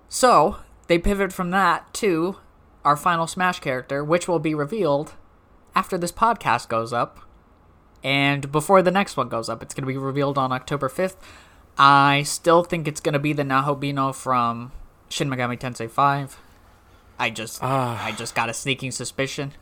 [0.09, 2.37] So they pivot from that to
[2.85, 5.15] our final Smash character, which will be revealed
[5.75, 7.21] after this podcast goes up
[8.03, 9.63] and before the next one goes up.
[9.63, 11.17] It's going to be revealed on October 5th.
[11.79, 14.73] I still think it's going to be the Nahobino from
[15.11, 16.39] Shin Megami Tensei 5.
[17.19, 18.03] I just Ah.
[18.03, 19.53] I just got a sneaking suspicion.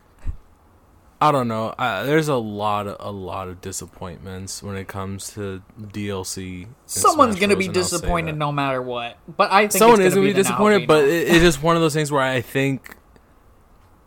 [1.21, 1.75] I don't know.
[1.77, 6.67] I, there's a lot of a lot of disappointments when it comes to DLC.
[6.85, 9.17] Someone's going to be and I'll say disappointed no matter what.
[9.27, 11.75] But I think Someone it's is gonna be the disappointed, but it, it's just one
[11.75, 12.95] of those things where I think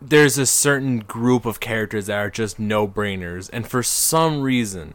[0.00, 4.94] there's a certain group of characters that are just no brainers, and for some reason,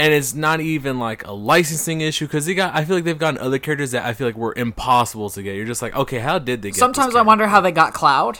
[0.00, 2.74] and it's not even like a licensing issue because they got.
[2.74, 5.54] I feel like they've gotten other characters that I feel like were impossible to get.
[5.56, 6.78] You're just like, okay, how did they get?
[6.78, 8.38] Sometimes I wonder how they got Cloud.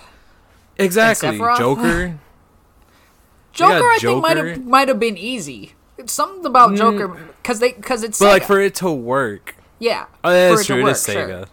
[0.78, 2.18] exactly Joker.
[3.52, 5.74] Joker, I think might have might have been easy.
[5.98, 7.08] It's something about Joker
[7.42, 8.24] because they because it's Mm.
[8.24, 10.06] But like for it to work, yeah.
[10.24, 10.86] Oh, that for is true.
[10.86, 11.26] It is Sega.
[11.28, 11.44] sure.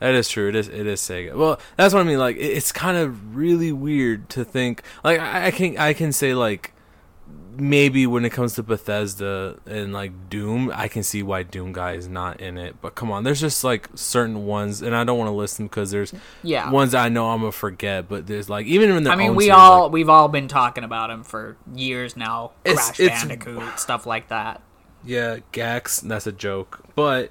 [0.00, 0.48] That is true.
[0.48, 0.68] It is.
[0.68, 1.34] It is Sega.
[1.34, 2.18] Well, that's what I mean.
[2.18, 4.82] Like, it's kind of really weird to think.
[5.04, 6.72] Like, I, I can I can say like
[7.56, 11.92] maybe when it comes to Bethesda and like Doom, I can see why Doom guy
[11.92, 12.76] is not in it.
[12.80, 15.66] But come on, there's just like certain ones, and I don't want to list them
[15.66, 16.70] because there's Yeah.
[16.70, 18.08] ones I know I'm gonna forget.
[18.08, 20.48] But there's like even in their I mean, we series, all like, we've all been
[20.48, 22.52] talking about him for years now.
[22.64, 24.62] It's- Crash it's- Bandicoot, stuff like that.
[25.04, 26.00] yeah Gax.
[26.00, 27.30] That's a joke, but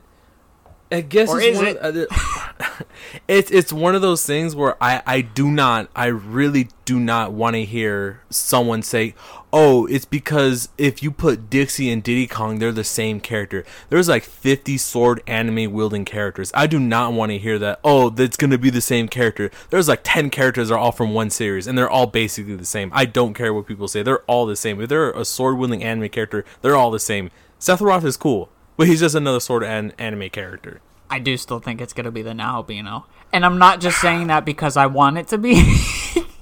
[0.91, 1.77] I guess Or it's is one it?
[1.77, 2.65] Of, uh,
[3.27, 7.31] it's it's one of those things where I I do not I really do not
[7.31, 9.13] want to hear someone say,
[9.51, 14.07] "Oh, it's because if you put Dixie and Diddy Kong, they're the same character." There's
[14.09, 16.51] like 50 sword anime wielding characters.
[16.53, 17.79] I do not want to hear that.
[17.83, 19.51] Oh, that's gonna be the same character.
[19.69, 22.91] There's like 10 characters are all from one series, and they're all basically the same.
[22.93, 24.03] I don't care what people say.
[24.03, 24.81] They're all the same.
[24.81, 27.31] If they're a sword wielding anime character, they're all the same.
[27.59, 30.81] Sephiroth is cool, but he's just another sword an- anime character.
[31.09, 34.45] I do still think it's gonna be the Nahobino, and I'm not just saying that
[34.45, 35.77] because I want it to be.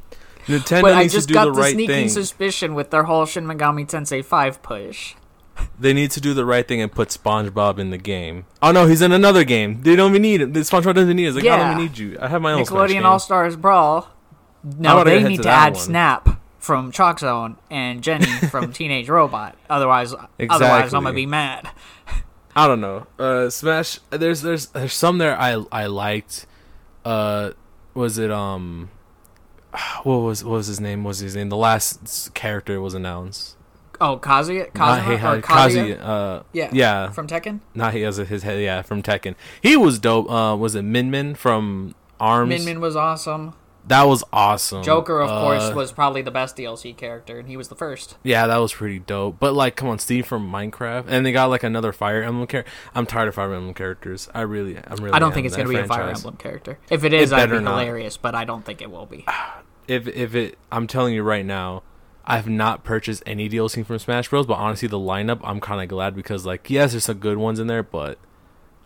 [0.47, 2.10] Nintendo but I just do got the the right sneaking thing.
[2.10, 5.15] suspicion with their whole Shin Megami Tensei 5 push.
[5.79, 8.45] They need to do the right thing and put SpongeBob in the game.
[8.62, 9.81] Oh no, he's in another game.
[9.81, 10.53] They don't even need him.
[10.53, 11.36] SpongeBob doesn't need us.
[11.36, 12.17] Like, I don't even need you.
[12.21, 13.03] I have my own Nickelodeon.
[13.03, 14.10] All Stars Brawl.
[14.63, 15.81] No, they need to to add one.
[15.81, 19.55] Snap from ChalkZone and Jenny from Teenage Robot.
[19.69, 21.69] Otherwise, otherwise I'm gonna be mad.
[22.55, 23.07] I don't know.
[23.19, 23.99] Uh, Smash.
[24.10, 26.45] There's there's there's some there I I liked.
[27.05, 27.51] Uh,
[27.93, 28.89] was it um,
[30.03, 31.03] what was what was his name?
[31.03, 31.49] What was his name?
[31.49, 33.56] The last character was announced.
[33.99, 36.01] Oh, Kazuya, Heihachi- or Kazuya, Kazuya.
[36.01, 37.10] Uh, yeah, yeah.
[37.10, 37.62] from Tekken.
[37.73, 38.62] Not he has his head.
[38.62, 39.36] Yeah, from Tekken.
[39.62, 40.30] He was dope.
[40.30, 42.49] Uh, was it Min Min from Arms?
[42.49, 43.53] Min Min was awesome.
[43.88, 44.84] That was awesome.
[44.84, 48.17] Joker, of Uh, course, was probably the best DLC character, and he was the first.
[48.23, 49.38] Yeah, that was pretty dope.
[49.39, 52.71] But like, come on, Steve from Minecraft, and they got like another Fire Emblem character.
[52.93, 54.28] I'm tired of Fire Emblem characters.
[54.34, 55.12] I really, I'm really.
[55.13, 56.10] I don't think it's gonna be a Fire.
[56.10, 56.80] Emblem character.
[56.89, 57.80] If it is, It I'd be not.
[57.80, 59.26] hilarious, but I don't think it will be.
[59.88, 61.82] If if it, I'm telling you right now,
[62.26, 64.45] I've not purchased any DLC from Smash Bros.
[64.45, 67.58] But honestly, the lineup, I'm kind of glad because like, yes, there's some good ones
[67.58, 68.17] in there, but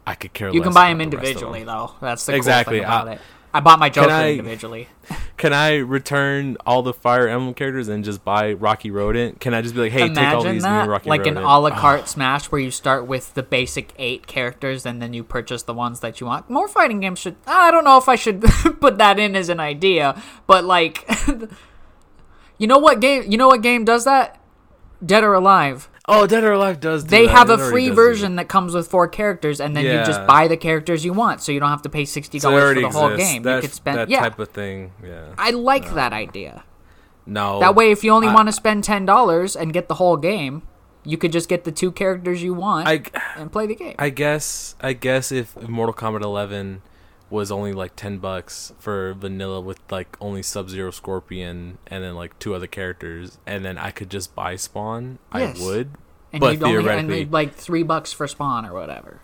[0.05, 0.53] I could care.
[0.53, 1.67] You can buy them the rest of individually, them.
[1.75, 1.91] though.
[2.01, 3.21] That's the Exactly, cool thing about I- it.
[3.53, 4.87] I bought my Joker can I- individually.
[5.37, 9.39] Can I return all the Fire Emblem characters and just buy Rocky Rodent?
[9.39, 11.35] Can I just be like, hey, take all these that, new Rocky Rodent." like an
[11.35, 11.51] Rodent?
[11.51, 15.23] a la carte Smash, where you start with the basic eight characters and then you
[15.23, 16.49] purchase the ones that you want.
[16.49, 17.37] More fighting games should.
[17.47, 18.41] I don't know if I should
[18.79, 21.09] put that in as an idea, but like,
[22.57, 23.23] you know what game?
[23.27, 24.40] You know what game does that?
[25.05, 25.89] Dead or Alive.
[26.07, 27.03] Oh, Dead or Alive does.
[27.03, 27.31] Do They that.
[27.31, 30.47] have It a free version that comes with four characters, and then you just buy
[30.47, 32.41] the characters you want, so you don't have to pay sixty that.
[32.43, 33.43] So dollars for the whole game.
[33.43, 34.21] That, you could spend that yeah.
[34.21, 34.91] type of thing.
[35.03, 35.33] Yeah.
[35.37, 36.63] I like that idea.
[37.25, 37.59] No.
[37.59, 40.17] That way, if you only I- want to spend ten dollars and get the whole
[40.17, 40.63] game,
[41.03, 43.03] you could just get the two characters you want I,
[43.37, 43.95] and play the game.
[43.97, 46.81] I guess I guess if Mortal Kombat 11
[47.31, 52.37] was only like 10 bucks for vanilla with like only Sub-Zero Scorpion and then like
[52.39, 55.59] two other characters and then I could just buy Spawn, Yes.
[55.59, 55.91] I would.
[56.33, 59.21] and but only theoretically- they'd like three bucks for spawn or whatever.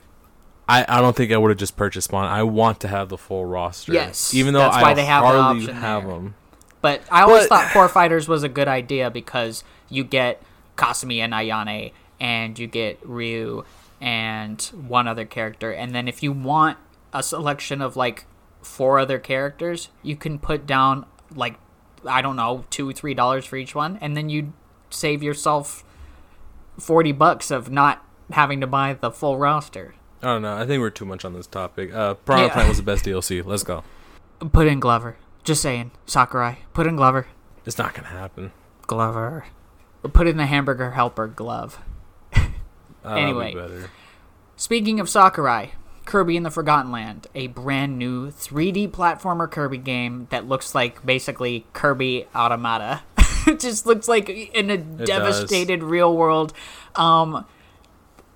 [0.70, 2.26] I, I don't think I would have just purchased Spawn.
[2.26, 3.93] I want to have the full roster.
[3.93, 6.13] Yes, Even though that's I why they have the hardly option have there.
[6.13, 6.36] them.
[6.82, 10.41] But I always But- thought Core Fighters was a good idea because you get
[10.76, 13.63] Kasumi and Ayane, and you get Ryu
[14.02, 16.78] and one other character, and then if you want
[17.17, 18.25] a selection of like
[18.62, 21.56] four other characters, you can put down like
[22.06, 24.53] I don't know two three dollars for each one, and then you
[24.89, 25.84] save yourself
[26.80, 29.95] forty bucks of not having to buy the full roster.
[30.21, 30.56] I don't know.
[30.58, 31.93] I think we're too much on this topic.
[31.93, 32.53] Uh, Piranha Yeah.
[32.53, 33.45] Plant was the best DLC.
[33.45, 33.84] Let's go.
[34.51, 35.17] Put in Glover.
[35.43, 36.58] Just saying, Sakurai.
[36.73, 37.27] Put in Glover.
[37.65, 38.51] It's not gonna happen.
[38.88, 39.45] Glover.
[40.13, 41.80] Put in the hamburger helper glove.
[42.34, 42.41] Be
[43.06, 43.53] Anyway.
[43.53, 43.89] better.
[44.56, 45.71] Speaking of Sakurai,
[46.08, 51.06] Kirby in the Forgotten Land, a brand new 3D platformer Kirby game that looks like
[51.06, 53.04] basically Kirby Automata.
[53.48, 55.06] it just looks like in a does.
[55.06, 56.54] devastated real world.
[56.96, 57.46] Um,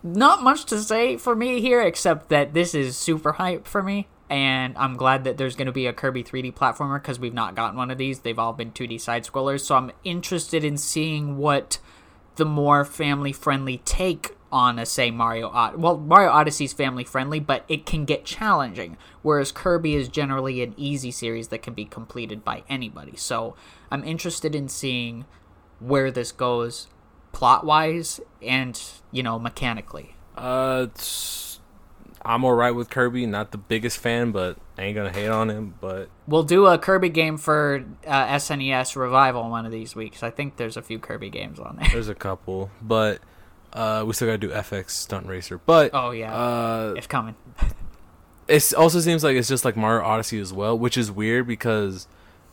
[0.04, 4.08] not much to say for me here, except that this is super hype for me.
[4.30, 7.56] And I'm glad that there's going to be a Kirby 3D platformer because we've not
[7.56, 8.20] gotten one of these.
[8.20, 9.62] They've all been 2D side scrollers.
[9.62, 11.80] So I'm interested in seeing what
[12.36, 17.40] the more family friendly take on a say Mario Od- well Mario Odyssey's family friendly
[17.40, 21.86] but it can get challenging whereas Kirby is generally an easy series that can be
[21.86, 23.56] completed by anybody so
[23.90, 25.26] I'm interested in seeing
[25.80, 26.88] where this goes
[27.32, 30.88] plot wise and you know mechanically Uh,
[32.24, 33.26] I'm alright with Kirby.
[33.26, 35.74] Not the biggest fan, but I ain't gonna hate on him.
[35.82, 40.30] But we'll do a Kirby game for uh, SNES revival one of these weeks I
[40.30, 42.70] think there's a few Kirby games on there there's a couple.
[42.82, 43.22] But
[43.74, 45.58] uh, we still gotta do FX Stunt Racer.
[45.58, 47.36] But oh yeah uh, it's coming
[48.48, 52.08] it also seems like it's just like Mario Odyssey as well, which is weird because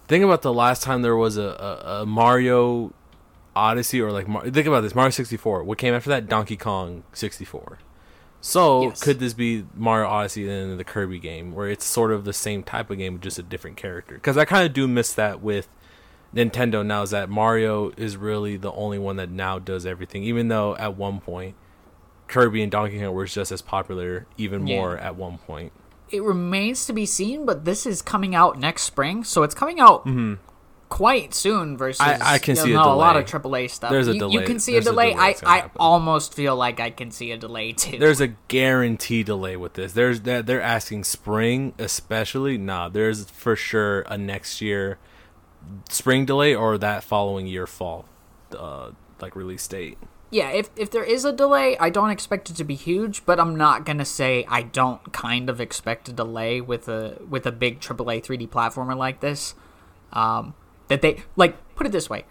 [0.07, 2.93] think about the last time there was a, a, a Mario
[3.57, 5.65] Odyssey or like Mar- think about this Mario 64.
[5.65, 6.29] What came after that?
[6.29, 7.79] Donkey Kong 64.
[8.41, 9.03] So Yes.
[9.03, 12.63] could this be Mario Odyssey and the Kirby game, where it's sort of the same
[12.63, 14.15] type of game, just a different character?
[14.15, 15.69] Because I kind of do miss that with
[16.35, 17.03] Nintendo now.
[17.03, 20.97] Is that Mario is really the only one that now does everything, even though at
[20.97, 21.55] one point
[22.27, 24.77] Kirby and Donkey Kong were just as popular, even Yeah.
[24.77, 25.73] more at one point.
[26.11, 29.79] It remains to be seen, but this is coming out next spring, so it's coming
[29.81, 30.07] out
[30.89, 31.77] quite soon.
[31.77, 32.23] Versus, Mm-hmm.
[32.23, 33.23] I- I can see a know, a lot delay.
[33.25, 33.91] of AAA stuff.
[33.91, 35.11] There's a you, You can see There's a a delay.
[35.13, 35.71] delay I, I happen.
[35.79, 37.99] almost feel like I can see a delay too.
[37.99, 39.93] There's a guarantee delay with this.
[39.93, 42.57] There's that they're asking spring, especially.
[42.59, 44.97] Nah, there's for sure a next year
[45.89, 48.05] spring delay or that following year fall,
[48.57, 49.99] uh, like release date.
[50.31, 53.41] Yeah, if if there is a delay, I don't expect it to be huge, but
[53.41, 57.53] I'm not gonna say I don't kind of expect a delay with a with a
[57.53, 59.55] big AAA 3D platformer like this.
[60.13, 60.55] Um,
[60.89, 62.25] that they like put it this way,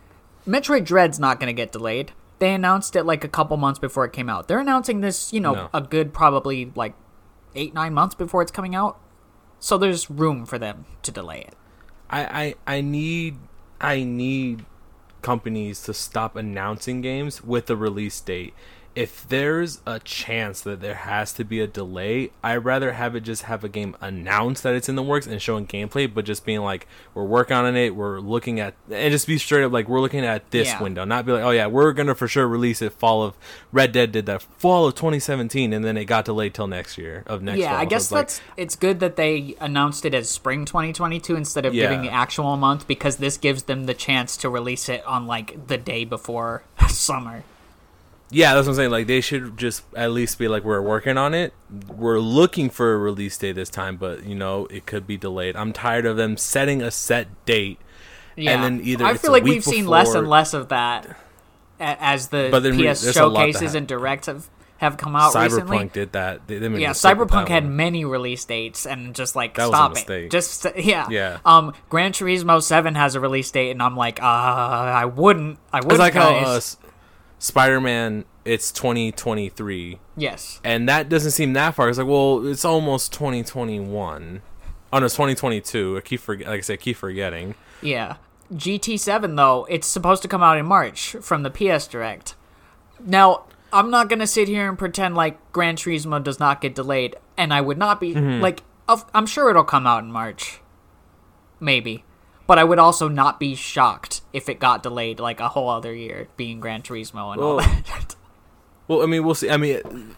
[0.48, 2.12] Metroid Dread's not gonna get delayed.
[2.40, 4.48] They announced it like a couple months before it came out.
[4.48, 5.70] They're announcing this, you know, No.
[5.74, 6.94] a good probably like
[7.56, 9.00] eight nine months before it's coming out.
[9.60, 11.56] So there's room for them to delay it.
[12.10, 13.38] I, I I need
[13.80, 14.66] I need
[15.22, 18.54] companies to stop announcing games with a release date.
[18.98, 23.22] If there's a chance that there has to be a delay, I'd rather have it
[23.22, 26.44] just have a game announced that it's in the works and showing gameplay, but just
[26.46, 29.88] being like, we're working on it, we're looking at, and just be straight up like,
[29.88, 30.82] we're looking at this Yeah.
[30.82, 33.36] window, not be like, oh yeah, we're gonna for sure release it fall of
[33.72, 37.24] Red Dead did that fall of 2017, and then it got delayed till next year
[37.28, 37.60] of next.
[37.60, 37.78] yeah, fall.
[37.78, 41.68] I So guess like, that's it's good that they announced it as spring 2022 instead
[41.68, 45.28] of giving the actual month because this gives them the chance to release it on
[45.28, 47.44] like the day before summer.
[48.30, 48.92] Yeah, that's what I'm saying.
[48.92, 51.54] Like they should just at least be like, we're working on it.
[51.88, 55.56] We're looking for a release date this time, but you know it could be delayed.
[55.56, 57.80] I'm tired of them setting a set date.
[58.36, 61.18] Yeah, And then either I it's feel like we've seen less and less of that
[61.80, 65.16] as the But then PS there's a lot that showcases and directs have have come
[65.16, 65.78] out Cyberpunk recently.
[65.80, 66.48] Cyberpunk did that.
[66.48, 67.76] They, they Yeah, Cyberpunk had one.
[67.78, 70.30] many release dates and just like That was a stop it.
[70.30, 71.40] Just yeah, Yeah.
[71.46, 75.80] Um, Gran Turismo Seven has a release date, and I'm like, uh, I wouldn't, I
[75.80, 76.46] wouldn't, like how guys.
[76.46, 76.78] uh, S-
[77.40, 78.26] Spider-Man.
[78.46, 81.90] It's 2023, yes, and that doesn't seem that far.
[81.90, 84.42] It's like, well, it's almost 2021.
[84.94, 85.98] Oh no, it's 2022.
[85.98, 86.48] I keep forget.
[86.48, 87.56] Like I said, I keep forgetting.
[87.82, 88.16] Yeah.
[88.54, 92.36] GT7 though, it's supposed to come out in March from the PS Direct.
[93.06, 96.74] Now, I'm not going to sit here and pretend like Gran Turismo does not get
[96.74, 98.42] delayed and I would not be Mm-hmm.
[98.42, 98.64] like
[99.14, 100.62] I'm sure it'll come out in March.
[101.60, 102.06] Maybe.
[102.48, 105.94] But I would also not be shocked if it got delayed like a whole other
[105.94, 108.16] year being Gran Turismo and all Well, that.
[108.88, 109.50] Well, I mean, we'll see.
[109.50, 110.16] I mean,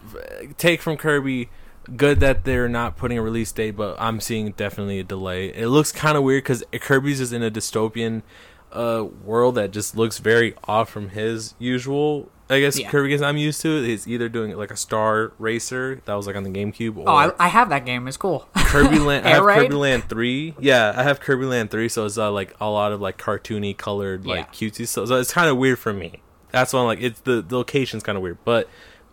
[0.56, 1.48] take from Kirby.
[1.96, 5.48] Good that they're not putting a release date, but I'm seeing definitely a delay.
[5.48, 8.22] It looks kind of weird because Kirby's is in a dystopian
[8.70, 12.30] uh, world that just looks very off from his usual.
[12.50, 12.90] I guess Yeah.
[12.90, 13.82] Kirby games I'm used to.
[13.82, 17.14] He's either doing like a Star Racer that was like on the GameCube, or oh,
[17.14, 18.06] I, I have that game.
[18.08, 18.48] It's cool.
[18.56, 19.26] Kirby Land.
[19.26, 19.62] I have Raid?
[19.62, 20.54] Kirby Land Three.
[20.58, 23.76] Yeah, I have Kirby Land Three, so it's uh, like a lot of like cartoony
[23.76, 25.08] colored like cutesy stuff.
[25.08, 26.20] So it's kind of weird for me.
[26.50, 28.68] That's why I'm like, it's the, the location's kind of weird, but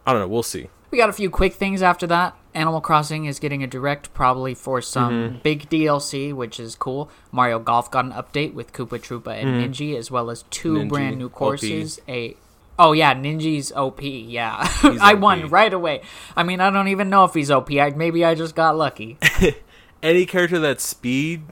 [0.06, 0.28] I don't know.
[0.28, 0.70] We'll see.
[0.90, 2.36] We got a few quick things after that.
[2.56, 5.38] Animal Crossing is getting a direct, probably for some Mm-hmm.
[5.44, 7.12] big DLC, which is cool.
[7.32, 10.88] Mario Golf got an update with Koopa Troopa and Ninja, as well as two Mm-hmm.
[10.88, 11.34] Brand new OP.
[11.34, 12.00] courses.
[12.08, 12.36] A
[12.80, 14.00] oh yeah, Ninja's OP.
[14.02, 14.56] Yeah,
[15.02, 16.02] I won right away.
[16.36, 17.72] I mean, I don't even know if he's OP.
[17.72, 19.18] I, maybe I just got lucky.
[20.04, 21.44] Any character that's speed,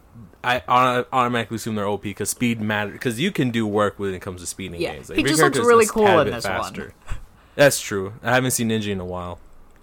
[0.44, 0.62] I
[1.12, 2.94] automatically assume they're OP because speed matters.
[2.94, 5.10] Because you can do work when it comes to speeding Yeah, games.
[5.10, 6.92] he just looks really cool in this one.
[7.56, 8.14] That's true.
[8.22, 9.40] I haven't seen Ninja in a while.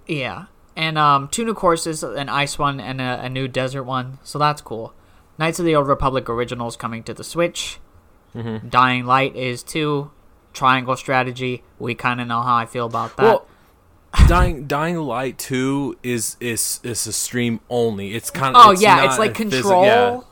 [0.06, 4.18] Yeah, and um, two new courses, an ice one and a, a new desert one.
[4.22, 4.94] So that's cool.
[5.38, 7.78] Knights of the Old Republic originals coming to the Switch.
[8.34, 8.68] Mm-hmm.
[8.68, 10.10] Dying Light is two.
[10.52, 11.62] Triangle Strategy.
[11.78, 13.22] We kind of know how I feel about that.
[13.22, 13.46] Well,
[14.28, 18.14] Dying Dying Light Two is is is a stream only.
[18.14, 20.26] It's kind of oh yeah, it's like Control.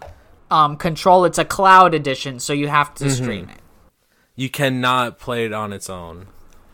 [0.50, 1.24] Um, Control.
[1.24, 3.04] It's a cloud edition, so you have Mm-hmm.
[3.04, 3.59] to stream it.
[4.37, 6.26] You cannot play it on its own.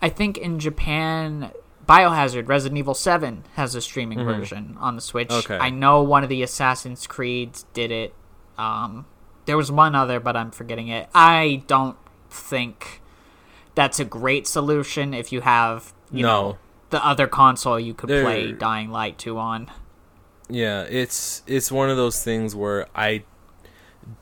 [0.02, 1.50] I think in Japan,
[1.86, 5.28] Biohazard Resident Evil Seven has a streaming version on the Switch.
[5.28, 5.52] Mm-hmm.
[5.52, 5.64] Okay.
[5.64, 8.14] I know one of the Assassin's Creeds did it.
[8.58, 9.06] Um,
[9.46, 11.08] there was one other, but I'm forgetting it.
[11.14, 11.96] I don't
[12.30, 13.00] think
[13.76, 16.28] that's a great solution if you have you No.
[16.28, 16.58] know
[16.90, 19.70] the other console you could play Dying Light 2 on.
[20.48, 23.22] Yeah, it's it's one of those things where I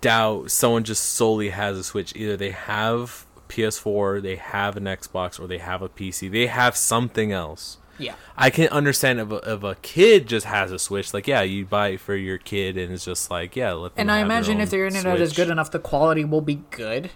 [0.01, 2.15] doubt someone just solely has a Switch.
[2.17, 6.31] Either they have PS4, they have an Xbox, or they have a PC.
[6.31, 7.79] They have something else.
[7.99, 8.15] Yeah.
[8.37, 11.65] I can understand if a, if a kid just has a Switch, like yeah, you
[11.67, 13.73] buy it for your kid, and it's just like yeah.
[13.73, 16.63] Let them And I imagine if their internet is good enough, the quality will be
[16.71, 17.11] good.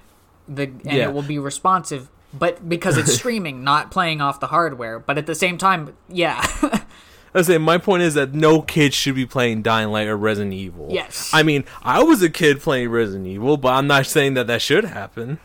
[0.47, 1.09] the and Yeah.
[1.09, 4.99] it will be responsive, but because it's streaming, not playing off the hardware.
[4.99, 6.45] But at the same time, yeah,
[7.35, 10.55] I say my point is that no kid should be playing Dying Light or Resident
[10.55, 10.89] Evil.
[10.91, 11.31] Yes.
[11.33, 14.63] I mean, I was a kid playing Resident Evil, but I'm not saying that that
[14.63, 15.39] should happen.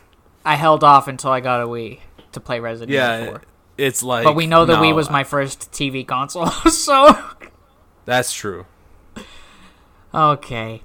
[0.44, 2.00] I held off until I got a Wii
[2.32, 3.42] to play Resident Evil Yeah, 4.
[3.78, 4.24] it's like.
[4.24, 7.16] But we know the no, Wii was my first TV console, so
[8.04, 8.66] That's true.
[10.14, 10.82] okay.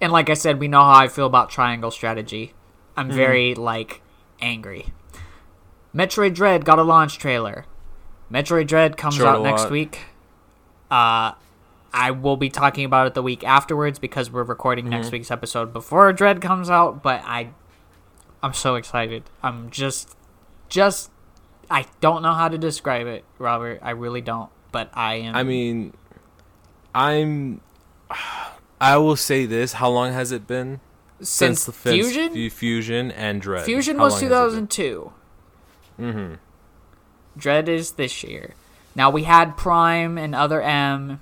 [0.00, 2.54] And like I said, we know how I feel about triangle strategy.
[2.96, 3.16] I'm Mm-hmm.
[3.16, 4.02] very like
[4.40, 4.86] angry.
[5.94, 7.64] Metroid Dread got a launch trailer.
[8.30, 9.70] Metroid Dread comes Showed out next lot.
[9.72, 10.00] week.
[10.90, 11.32] Uh
[11.92, 14.90] I will be talking about it the week afterwards because we're recording Mm-hmm.
[14.94, 17.50] next week's episode before Dread comes out, but I
[18.42, 19.24] I'm so excited.
[19.42, 20.16] I'm just
[20.68, 21.10] just
[21.70, 23.80] I don't know how to describe it, Robert.
[23.82, 25.94] I really don't, but I am I mean,
[26.94, 27.60] I'm.
[28.80, 30.80] I will say this: How long has it been
[31.20, 33.64] since, the fence- Fusion Fu- Fusion and Dread?
[33.64, 35.12] Fusion How was long has it 2002.
[36.00, 36.38] Mhm.
[37.36, 38.54] Dread is this year.
[38.94, 41.20] Now we had Prime and other M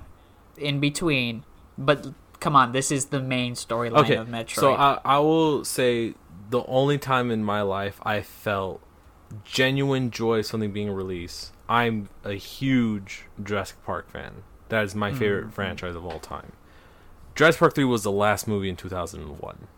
[0.56, 1.44] in between,
[1.76, 2.06] but
[2.40, 4.60] come on, this is the main storyline Okay, of Metroid.
[4.60, 6.14] so I I will say
[6.50, 8.80] the only time in my life I felt
[9.44, 11.52] genuine joy of something being released.
[11.68, 14.42] I'm a huge Jurassic Park fan.
[14.70, 15.50] That is my favorite Mm-hmm.
[15.52, 16.52] franchise of all time.
[17.34, 19.68] Jurassic Park 3 was the last movie in 2001.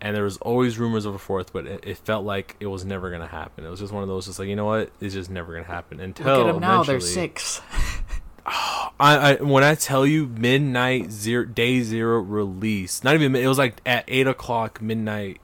[0.00, 2.84] And there was always rumors of a fourth, but it, it felt like it was
[2.84, 3.64] never going to happen.
[3.64, 4.90] It was just one of those, just like, you know what?
[5.00, 7.60] It's just never going to happen until Look at them now; they're eventually- six.
[8.46, 13.58] I, I when I tell you midnight zero day zero release, not even it was
[13.58, 15.40] like at eight o'clock midnight,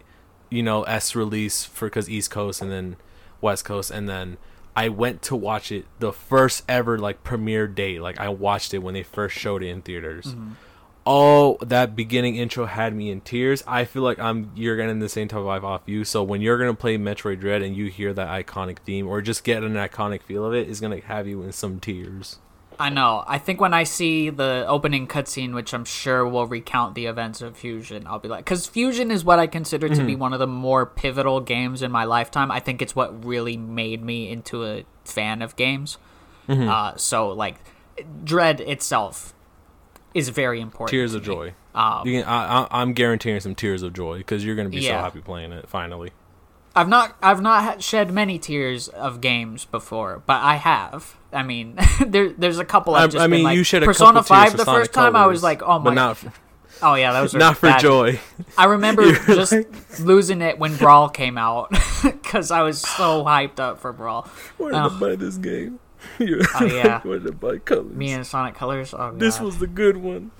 [0.50, 2.96] you know, S release for because East Coast and then
[3.40, 4.38] West Coast, and then
[4.74, 7.98] I went to watch it the first ever like premiere day.
[7.98, 10.26] Like I watched it when they first showed it in theaters.
[10.26, 10.52] Mm-hmm.
[11.04, 13.64] Oh, that beginning intro had me in tears.
[13.66, 16.04] I feel like I'm you're getting the same type of vibe off you.
[16.04, 19.42] So when you're gonna play Metroid Dread and you hear that iconic theme or just
[19.42, 22.38] get an iconic feel of it, is gonna have you in some tears.
[22.78, 23.22] I know.
[23.26, 27.42] I think when I see the opening cutscene, which I'm sure will recount the events
[27.42, 30.06] of Fusion, I'll be like, because Fusion is what I consider to Mm-hmm.
[30.06, 32.50] be one of the more pivotal games in my lifetime.
[32.50, 35.98] I think it's what really made me into a fan of games.
[36.48, 36.68] Mm-hmm.
[36.68, 37.56] Uh, so like,
[38.24, 39.34] Dread itself
[40.14, 40.90] is very important.
[40.90, 41.54] Tears to of joy.
[41.74, 44.92] Um, can, I, I, I'm guaranteeing some tears of joy because you're gonna be so
[44.92, 46.10] happy playing it finally.
[46.74, 51.16] I've not I've not shed many tears of games before, but I have.
[51.32, 52.94] I mean, there there's a couple.
[52.94, 54.56] I, I've just I mean, been like, you shed a Persona Five.
[54.56, 56.32] The first time I was like, oh my, not for,
[56.82, 57.80] oh yeah, that was not for bad.
[57.80, 58.20] joy.
[58.56, 59.54] I remember just
[60.00, 61.70] losing it when Brawl came out
[62.02, 64.28] because I was so hyped up for Brawl.
[64.56, 65.78] Where to buy this game?
[66.20, 67.00] oh yeah.
[67.02, 67.94] Where to buy colors?
[67.94, 68.94] Me and Sonic Colors.
[68.96, 69.44] Oh, this God.
[69.44, 70.30] was the good one.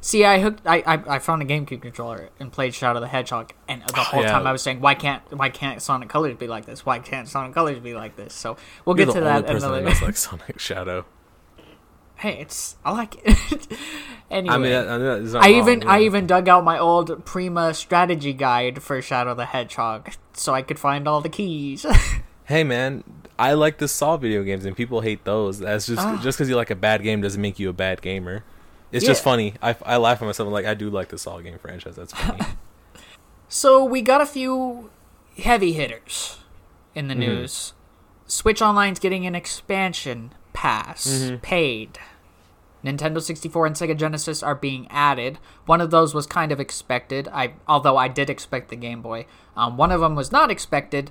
[0.00, 0.66] See, I hooked.
[0.66, 4.02] I, I I found a GameCube controller and played Shadow the Hedgehog, and the oh,
[4.02, 4.32] whole Yeah.
[4.32, 6.84] time I was saying, why can't why can't Sonic Colors be like this?
[6.84, 8.34] Why can't Sonic Colors be like this?
[8.34, 11.06] So we'll You're get to that another that knows like Sonic Shadow.
[12.16, 13.66] hey, it's I like it.
[14.30, 15.90] anyway, I mean, that, that is not I wrong, even yeah.
[15.90, 20.60] I even dug out my old Prima strategy guide for Shadow the Hedgehog so I
[20.60, 21.86] could find all the keys.
[22.46, 23.04] Hey man,
[23.38, 25.58] I like the Saw video games, and people hate those.
[25.58, 26.20] That's just Ah.
[26.22, 28.44] just because you like a bad game doesn't make you a bad gamer.
[28.92, 29.54] It's just funny.
[29.60, 30.46] I, I laugh at myself.
[30.46, 31.96] I'm like I do like the Saw game franchise.
[31.96, 32.44] That's funny.
[33.48, 34.90] so we got a few
[35.38, 36.38] heavy hitters
[36.94, 37.18] in the Mhm.
[37.18, 37.72] news.
[38.26, 41.42] Switch Online's getting an expansion pass, Mhm.
[41.42, 41.98] paid.
[42.84, 45.38] Nintendo 64 and Sega Genesis are being added.
[45.66, 47.28] One of those was kind of expected.
[47.32, 49.26] I although I did expect the Game Boy.
[49.56, 51.10] Um, one of them was not expected,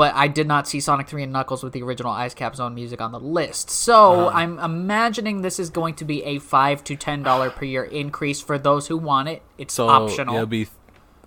[0.00, 2.74] but I did not see Sonic 3 and Knuckles with the original Ice Cap Zone
[2.74, 3.68] music on the list.
[3.68, 4.38] So Uh-huh.
[4.38, 8.40] I'm imagining this is going to be a five to ten dollar per year increase
[8.40, 9.42] for those who want it.
[9.58, 10.34] It's So optional.
[10.36, 10.68] it'll be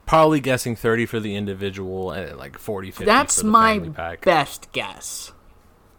[0.08, 3.78] probably guessing thirty for the individual and like 40, 50 That's for the my
[4.24, 5.32] best guess.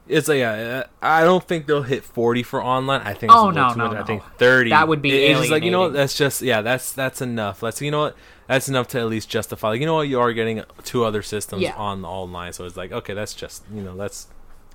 [0.08, 3.02] It's like yeah, uh, I don't think they'll hit forty for online.
[3.02, 3.96] I think it's Oh, no, no, much.
[3.96, 4.04] I no.
[4.04, 4.70] think thirty.
[4.70, 7.22] That would be It- It's just like you know what, that's just yeah, that's that's
[7.22, 7.62] enough.
[7.62, 8.16] Let's you know what
[8.48, 9.68] that's enough to at least justify.
[9.68, 11.74] Like, you know what, you are getting two other systems Yeah.
[11.76, 14.28] on the online, so it's like okay, that's just you know that's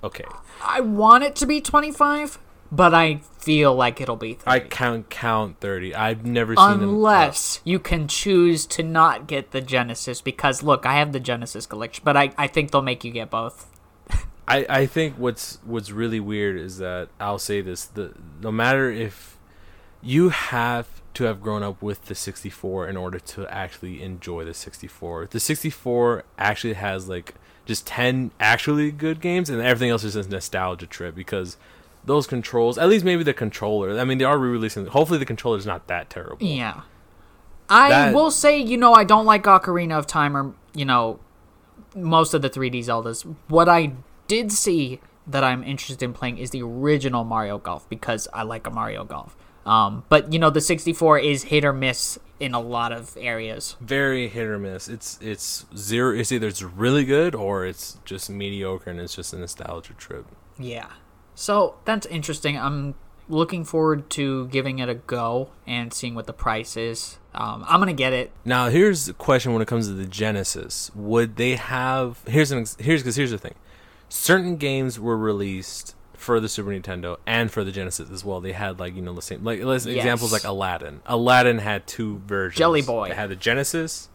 [0.04, 0.26] okay.
[0.64, 2.40] I want it to be 25,
[2.72, 4.50] but I feel like it'll be 30.
[4.50, 5.94] I count count thirty.
[5.96, 6.84] I've never seen them.
[6.90, 11.66] Unless you can choose to not get the Genesis, because look, I have the Genesis
[11.66, 13.66] collection, but I, I think they'll make you get both.
[14.48, 18.90] I, I think what's what's really weird is that I'll say this: the no matter
[18.90, 19.38] if
[20.02, 20.88] you have
[21.20, 25.28] to have grown up with the 64 in order to actually enjoy the 64.
[25.32, 30.30] The 64 actually has like just 10 actually good games, and everything else is just
[30.30, 31.58] a nostalgia trip because
[32.06, 34.00] those controls, at least maybe the controller.
[34.00, 34.86] I mean, they are re-releasing.
[34.88, 36.38] Hopefully, the controller's not that terrible.
[36.48, 36.82] Yeah.
[37.70, 41.20] I That- will say, you know, I don't like Ocarina of Time or, you know,
[41.96, 43.24] most of the 3D Zeldas.
[43.50, 43.92] What I
[44.28, 48.66] did see that I'm interested in playing is the original Mario Golf because I like
[48.66, 49.36] a Mario Golf.
[49.70, 53.76] Um, but you know, the 64 is hit or miss in a lot of areas.
[53.80, 54.90] Very hit or miss.
[54.90, 56.18] It's it's zero.
[56.18, 60.26] It's either it's really good or it's just mediocre, and it's just a nostalgia trip.
[60.58, 60.90] Yeah.
[61.36, 62.58] So that's interesting.
[62.58, 62.96] I'm
[63.28, 67.20] looking forward to giving it a go and seeing what the price is.
[67.36, 68.32] Um, I'm gonna get it.
[68.44, 72.24] Now, here's the question: When it comes to the Genesis, would they have?
[72.26, 73.54] Here's an here's because here's the thing:
[74.10, 78.42] certain games were released for the Super Nintendo and for the Genesis as well.
[78.42, 79.86] They had like you know the same like Yes.
[79.86, 81.00] examples like Aladdin.
[81.06, 82.60] Aladdin had two versions.
[82.60, 83.08] Jelly Boy.
[83.10, 84.10] It had the Genesis.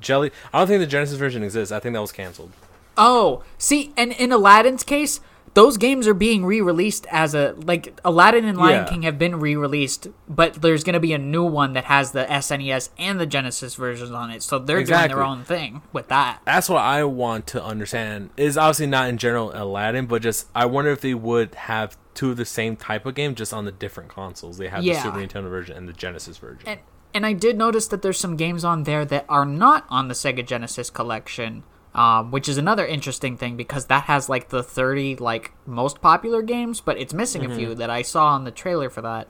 [0.00, 0.30] Jelly.
[0.52, 1.70] I don't think the Genesis version exists.
[1.70, 2.50] I think that was canceled.
[2.96, 5.20] Oh, see, and in Aladdin's case,
[5.54, 8.90] those games are being re-released as a like Aladdin and Lion Yeah.
[8.90, 12.90] King have been re-released, but there's gonna be a new one that has the SNES
[12.98, 14.42] and the Genesis versions on it.
[14.42, 16.40] So they're doing their own thing with that.
[16.44, 18.30] That's what I want to understand.
[18.36, 22.30] Is obviously not in general Aladdin, but just I wonder if they would have two
[22.32, 24.58] of the same type of game just on the different consoles.
[24.58, 24.94] They have Yeah.
[24.94, 26.62] the Super Nintendo version and the Genesis version.
[26.66, 26.80] And
[27.14, 30.14] and I did notice that there's some games on there that are not on the
[30.14, 31.62] Sega Genesis collection,
[31.94, 36.42] um, which is another interesting thing because that has like the 30 like most popular
[36.42, 39.28] games, but it's missing a few that I saw on the trailer for that.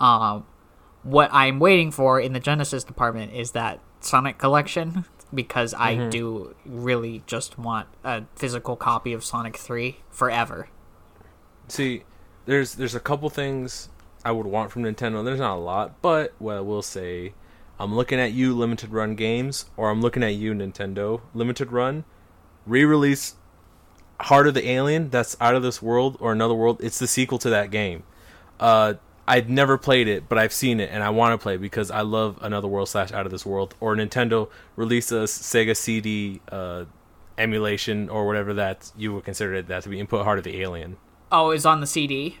[0.00, 0.46] Um,
[1.02, 5.04] what I'm waiting for in the Genesis department is that Sonic collection
[5.34, 10.68] because I do really just want a physical copy of Sonic 3 forever.
[11.68, 12.04] See,
[12.46, 13.90] there's there's a couple things
[14.24, 15.24] I would want from Nintendo.
[15.24, 17.34] There's not a lot, but what I will say,
[17.80, 22.04] I'm looking at you, Limited Run Games, or I'm looking at you, Nintendo, Limited Run,
[22.66, 23.36] re-release
[24.20, 25.10] Heart of the Alien.
[25.10, 26.80] That's out of this world or another world.
[26.82, 28.02] It's the sequel to that game.
[28.58, 28.94] Uh,
[29.28, 32.00] I've never played it, but I've seen it, and I want to play because I
[32.00, 33.74] love Another World slash Out of This World.
[33.78, 36.86] Or Nintendo release a Sega CD uh,
[37.36, 40.60] emulation or whatever that you would consider it that to be input Heart of the
[40.62, 40.96] Alien.
[41.30, 42.38] Oh, it's on the CD.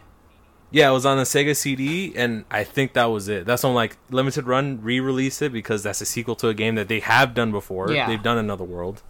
[0.70, 3.46] Yeah, it was on the Sega CD, and I think that was it.
[3.46, 6.88] That's on like Limited Run re-release it because that's a sequel to a game that
[6.88, 7.90] they have done before.
[7.90, 8.06] Yeah.
[8.06, 9.02] They've done Another World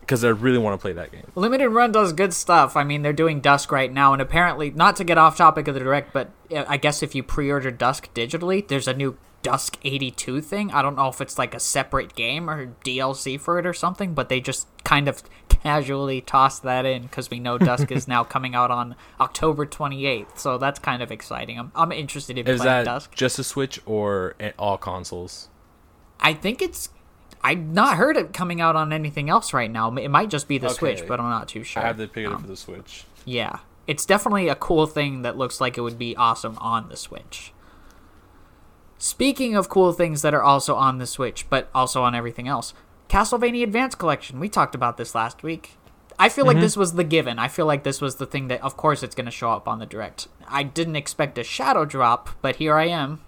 [0.00, 1.30] because I really want to play that game.
[1.34, 2.76] Limited Run does good stuff.
[2.76, 5.74] I mean, they're doing Dusk right now, and apparently, not to get off topic of
[5.74, 10.40] the direct, but I guess if you pre-order Dusk digitally, there's a new Dusk 82
[10.40, 10.72] thing.
[10.72, 14.14] I don't know if it's like a separate game or DLC for it or something,
[14.14, 15.22] but they just kind of
[15.56, 20.38] casually toss that in because we know Dusk is now coming out on October 28th,
[20.38, 21.58] so that's kind of exciting.
[21.58, 23.14] I'm, I'm interested in Is playing that Dusk.
[23.14, 25.48] just a Switch or all consoles?
[26.20, 26.90] I think it's.
[27.42, 29.94] I've not heard it coming out on anything else right now.
[29.96, 31.82] It might just be the Switch, but I'm not too sure.
[31.82, 33.04] I have to pick it Um, up for the Switch.
[33.24, 36.96] Yeah, it's definitely a cool thing that looks like it would be awesome on the
[36.96, 37.52] Switch.
[38.98, 42.72] Speaking of cool things that are also on the Switch, but also on everything else,
[43.08, 44.40] Castlevania Advance Collection.
[44.40, 45.76] We talked about this last week.
[46.18, 47.38] I feel like this was the given.
[47.38, 49.68] I feel like this was the thing that, of course, it's going to show up
[49.68, 50.28] on the direct.
[50.48, 53.20] I didn't expect a shadow drop, but here I am.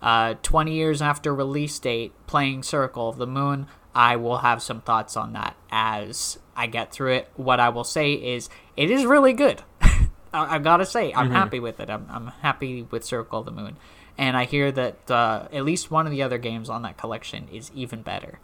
[0.00, 3.66] Uh, 20 years after release date, playing Circle of the Moon.
[3.94, 7.28] I will have some thoughts on that as I get through it.
[7.34, 9.62] What I will say is, it is really good.
[9.80, 11.90] I, I gotta say, I'm happy with it.
[11.90, 13.76] I'm, I'm happy with Circle of the Moon.
[14.16, 17.48] And I hear that uh, at least one of the other games on that collection
[17.52, 18.38] is even better.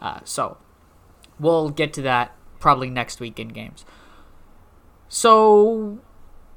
[0.00, 0.56] Uh, so,
[1.38, 3.84] we'll get to that probably next week in games.
[5.08, 5.98] So,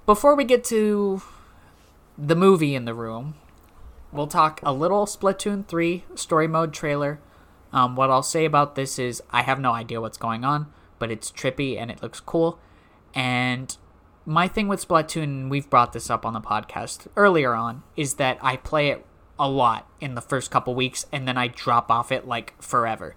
[0.06, 1.22] before we get to
[2.18, 3.36] the movie in the room,
[4.12, 7.20] we'll talk a little Splatoon 3 story mode trailer.
[7.72, 11.10] Um, what I'll say about this is I have no idea what's going on, but
[11.10, 12.60] it's trippy and it looks cool.
[13.16, 13.76] And
[14.26, 18.38] my thing with Splatoon, we've brought this up on the podcast earlier on, is that
[18.42, 19.06] I play it
[19.40, 23.16] a lot in the first couple weeks and then I drop off it like forever.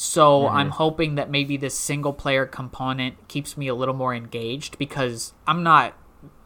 [0.00, 0.76] So I'm mm-hmm.
[0.76, 5.64] hoping that maybe this single player component keeps me a little more engaged because I'm
[5.64, 5.94] not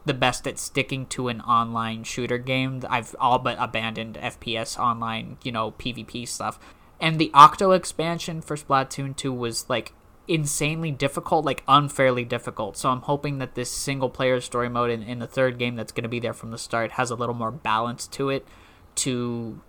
[0.07, 2.83] the best at sticking to an online shooter game.
[2.89, 6.59] I've all but abandoned FPS online, you know, PvP stuff.
[6.99, 9.93] And the Octo expansion for Splatoon 2 was like
[10.27, 12.79] insanely difficult, like unfairly difficult.
[12.79, 15.93] So I'm hoping that this single player story mode in, in the third game that's
[15.93, 18.47] going to be there from the start has a little more balance to it
[18.95, 19.61] to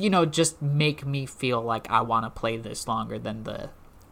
[0.00, 3.70] you know, just make me feel like I want to play this longer than the,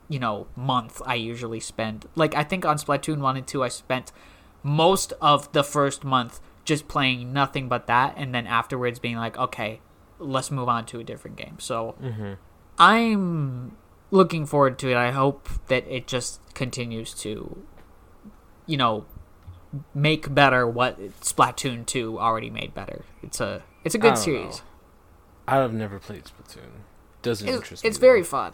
[0.09, 2.07] you know, month I usually spend.
[2.15, 4.13] Like, I think on Splatoon 1 and 2, I spent
[4.63, 9.39] most of the first month just playing nothing but that, and then afterwards being like,
[9.39, 9.81] okay,
[10.19, 11.57] let's move on to a different game.
[11.59, 11.95] So,
[12.79, 13.77] I'm
[14.11, 14.97] looking forward to it.
[14.97, 17.65] I hope that it just continues to,
[18.67, 19.07] you know,
[19.95, 23.05] make better what Splatoon 2 already made better.
[23.23, 24.59] It's a it's a good series.
[24.59, 24.65] know.
[25.49, 26.83] I've never played Splatoon.
[27.23, 27.89] Doesn't It's, interest me.
[27.89, 28.53] it's very fun.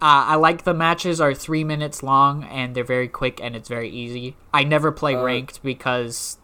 [0.00, 3.68] Uh, I like the matches are three minutes long and they're very quick and it's
[3.68, 4.36] very easy.
[4.54, 6.38] I never play Uh, ranked because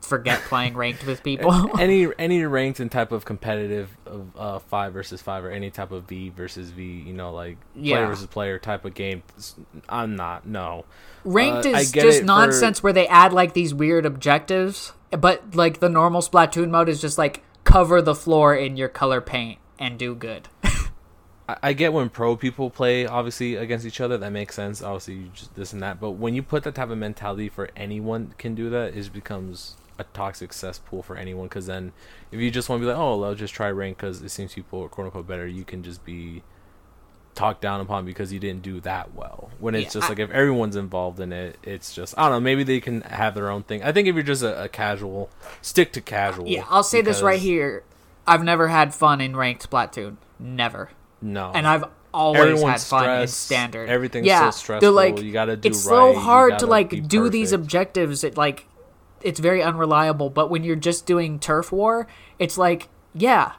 [0.00, 1.52] forget playing ranked with people.
[1.80, 5.90] any any ranked and type of competitive of uh, five versus five or any type
[5.90, 7.96] of V versus V, you know, like Yeah.
[7.96, 9.24] player versus player type of game.
[9.88, 10.46] I'm not.
[10.46, 10.84] No.
[11.24, 15.56] Ranked Uh, is just it for- nonsense where they add like these weird objectives, but
[15.56, 17.42] like the normal Splatoon mode is just like
[17.76, 20.48] cover the floor in your color paint and do good.
[21.62, 24.16] I, get when pro people play obviously against each other.
[24.16, 24.80] That makes sense.
[24.80, 26.00] Obviously, you just this and that.
[26.00, 29.76] But when you put that type of mentality for anyone can do that, it becomes
[29.98, 31.48] a toxic cesspool for anyone.
[31.48, 31.92] Because then,
[32.32, 34.54] if you just want to be like, oh, I'll just try rank because it seems
[34.54, 36.42] people quote unquote better, you can just be
[37.36, 39.50] talked down upon because you didn't do that well.
[39.60, 42.32] When it's Yeah, just I- like if everyone's involved in it, it's just I don't
[42.32, 42.40] know.
[42.40, 43.82] Maybe they can have their own thing.
[43.84, 45.30] I think if you're just a, a casual,
[45.62, 46.48] stick to casual.
[46.48, 47.84] yeah, I'll say this right here.
[48.26, 50.16] I've never had fun in ranked Splatoon.
[50.40, 50.90] Never.
[51.22, 53.88] No, and I've always Everyone's had fun in standard.
[53.88, 54.92] Everything's yeah, so stressful.
[54.92, 58.24] Like, You gotta do it's right, so hard to like do these objectives.
[58.24, 58.66] It like
[59.22, 60.30] it's very unreliable.
[60.30, 62.06] But when you're just doing turf war,
[62.38, 63.52] it's like yeah,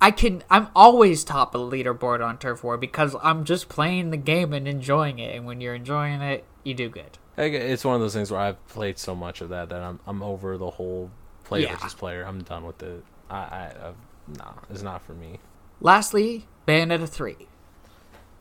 [0.00, 0.42] I can.
[0.50, 4.52] I'm always top of the leaderboard on turf war because I'm just playing the game
[4.52, 5.34] and enjoying it.
[5.34, 7.18] And when you're enjoying it, you do good.
[7.38, 10.22] It's one of those things where I've played so much of that that I'm I'm
[10.22, 11.10] over the whole
[11.44, 11.76] player Yeah.
[11.76, 12.24] versus player.
[12.26, 13.04] I'm done with it.
[13.30, 15.38] I I I've, nah, it's not for me.
[15.80, 17.36] Lastly, Bayonetta 3.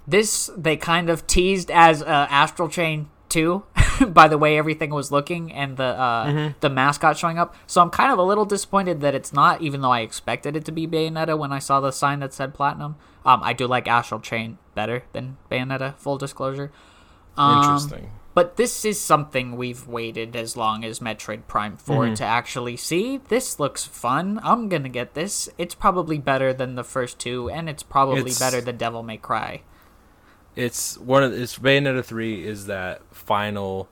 [0.07, 3.63] This they kind of teased as uh, Astral Chain 2
[4.07, 7.55] by the way everything was looking and the uh, the mascot showing up.
[7.67, 10.65] So I'm kind of a little disappointed that it's not, even though I expected it
[10.65, 12.95] to be Bayonetta when I saw the sign that said Platinum.
[13.25, 15.95] Um, I do like Astral Chain better than Bayonetta.
[15.97, 16.71] Full disclosure.
[17.37, 18.11] Um, Interesting.
[18.33, 23.17] But this is something we've waited as long as Metroid Prime 4 to actually see.
[23.29, 24.41] This looks fun.
[24.43, 25.47] I'm gonna get this.
[25.57, 29.15] It's probably better than the first two, and it's probably It's- better than Devil May
[29.17, 29.61] Cry.
[30.55, 33.89] It's one of it's Bayonetta three is that final.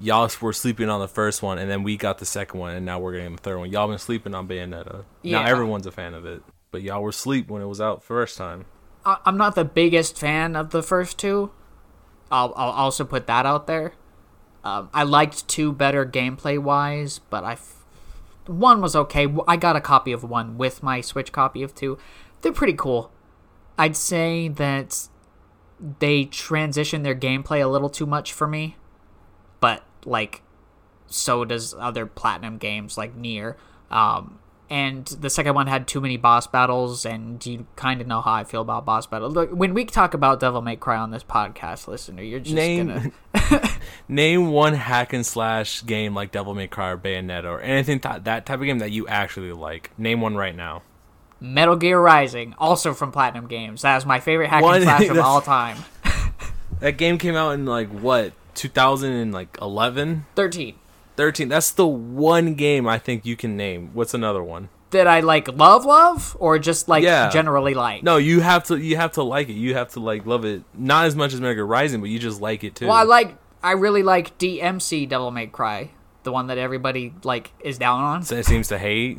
[0.00, 2.84] Y'all were sleeping on the first one, and then we got the second one, and
[2.84, 3.70] now we're getting the third one.
[3.70, 5.04] Y'all been sleeping on Bayonetta.
[5.22, 5.40] Yeah.
[5.42, 6.42] Now everyone's a fan of it,
[6.72, 8.64] but y'all were asleep when it was out first time.
[9.06, 11.52] I- I'm not the biggest fan of the first two.
[12.30, 13.92] I'll, I'll also put that out there.
[14.64, 17.84] Um, I liked two better gameplay wise, but I f-
[18.46, 19.32] one was okay.
[19.46, 21.98] I got a copy of one with my Switch copy of two.
[22.40, 23.12] They're pretty cool.
[23.78, 25.08] I'd say that
[25.98, 28.76] they transition their gameplay a little too much for me,
[29.60, 30.42] but like
[31.06, 33.56] so does other platinum games like Nier.
[33.90, 34.38] Um,
[34.70, 38.32] and the second one had too many boss battles, and you kind of know how
[38.32, 39.34] I feel about boss battles.
[39.34, 43.12] Look, when we talk about Devil May Cry on this podcast, listener, you're just Name
[43.34, 43.70] gonna
[44.08, 48.24] name one hack and slash game like Devil May Cry or Bayonetta or anything th-
[48.24, 49.90] that type of game that you actually like.
[49.98, 50.82] Name one right now.
[51.44, 53.82] Metal Gear Rising, also from Platinum Games.
[53.82, 55.76] That is my favorite hack One- and slash of all time.
[56.80, 60.74] That game came out in like what 2011, Thirteen.
[61.16, 61.48] 13.
[61.48, 63.90] That's the one game I think you can name.
[63.94, 64.68] What's another one?
[64.90, 67.30] Did I like love love or just like Yeah.
[67.30, 68.02] generally like?
[68.02, 69.54] No, you have to you have to like it.
[69.54, 70.62] You have to like love it.
[70.74, 72.86] Not as much as Mega Rising, but you just like it too.
[72.86, 73.36] Well, I like.
[73.62, 75.90] I really like DMC Devil May Cry,
[76.24, 78.22] the one that everybody like is down on.
[78.24, 79.18] So it seems to hate.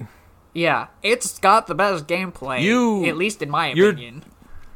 [0.55, 2.61] Yeah, it's got the best gameplay.
[2.63, 4.23] You- at least in my opinion.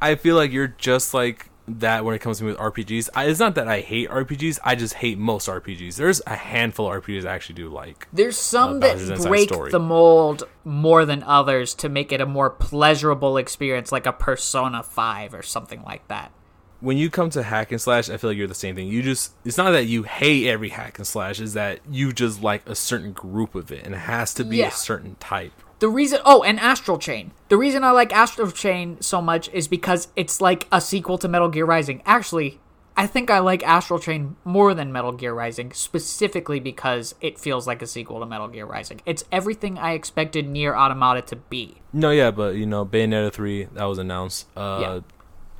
[0.00, 3.08] I feel like you're just like that when it comes to me with RPGs.
[3.14, 4.58] I, it's not that I hate RPGs.
[4.64, 5.96] I just hate most RPGs.
[5.96, 8.08] There's a handful of RPGs I actually do like.
[8.12, 9.70] There's some Uh, that break Story.
[9.70, 14.82] the mold more than others to make it a more pleasurable experience, like a Persona
[14.82, 16.32] Five or something like that.
[16.80, 18.88] When you come to hack and slash, I feel like you're the same thing.
[18.88, 22.42] You just it's not that you hate every hack and slash, is that you just
[22.42, 24.68] like a certain group of it and it has to be Yeah.
[24.68, 25.52] a certain type.
[25.80, 27.32] The reason, oh, and Astral Chain.
[27.48, 31.26] The reason I like Astral Chain so much is because it's like a sequel to
[31.28, 32.02] Metal Gear Rising.
[32.04, 32.60] Actually,
[32.98, 37.66] I think I like Astral Chain more than Metal Gear Rising, specifically because it feels
[37.66, 39.00] like a sequel to Metal Gear Rising.
[39.06, 41.76] It's everything I expected Nier Automata to be.
[41.94, 44.48] No, yeah, but you know, Bayonetta three that was announced.
[44.56, 45.00] Uh Yeah.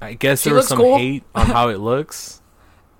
[0.03, 0.97] I guess She there was some cool.
[0.99, 2.40] hate on how it looks.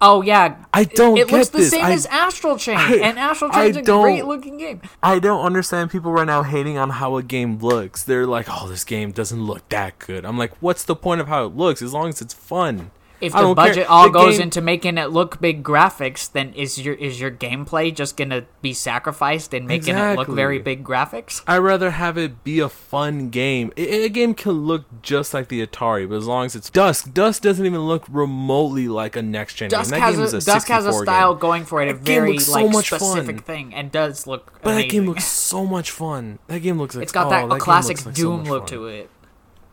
[0.03, 1.71] Oh yeah, I don't It, it looks the this.
[1.71, 4.81] same I- as Astral Chain, I- and Astral I Chain's a great looking game.
[5.03, 8.03] I don't understand people right now hating on how a game looks.
[8.03, 11.29] They're like, "Oh, this game doesn't look that good." I'm like, "What's the point of
[11.29, 11.83] how it looks?
[11.83, 12.91] As long as it's fun."
[13.21, 13.67] If the don't care.
[13.67, 17.21] budget all The goes game- into making it look big graphics, then is your is
[17.21, 21.43] your gameplay just gonna be sacrificed in making it look very big graphics?
[21.47, 23.73] I'd rather have it be a fun game.
[23.77, 27.13] A, a game can look just like the Atari, but as long as it's Dusk,
[27.13, 30.01] Dusk doesn't even look remotely like a next gen Dusk game.
[30.01, 31.41] That has game a, a Dusk has a style game.
[31.41, 32.99] going for it, a That very so like much fun.
[33.01, 34.53] specific thing, and does look.
[34.63, 36.39] But that game looks so much fun.
[36.47, 38.61] That game looks like It's got oh, that, game classic looks like Doom much look
[38.63, 38.69] fun.
[38.79, 39.11] to it.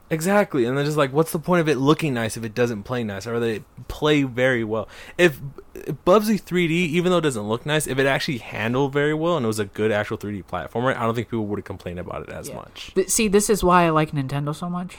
[0.10, 2.84] Exactly, and they're just like, what's the point of it looking nice if it doesn't
[2.84, 4.88] play nice, or they play very well?
[5.18, 5.42] If,
[5.76, 9.36] if Bubsy 3D, even though it doesn't look nice, if it actually handled very well
[9.36, 12.00] and it was a good actual 3D platformer, I don't think people would have complained
[12.00, 12.56] about it as Yeah.
[12.56, 12.94] much.
[13.08, 14.98] See, this is why I like Nintendo so much.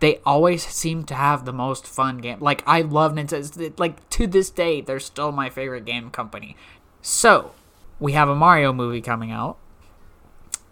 [0.00, 2.36] They always seem to have the most fun game.
[2.40, 3.78] Like I love Nintendo.
[3.80, 6.54] Like to this day, they're still my favorite game company.
[7.00, 7.52] So,
[7.98, 9.56] we have a Mario movie coming out,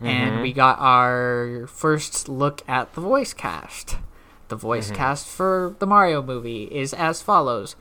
[0.00, 0.42] and mm-hmm.
[0.42, 3.96] we got our first look at the voice cast.
[4.48, 4.96] The voice mm-hmm.
[4.96, 7.76] cast for the Mario movie is as follows.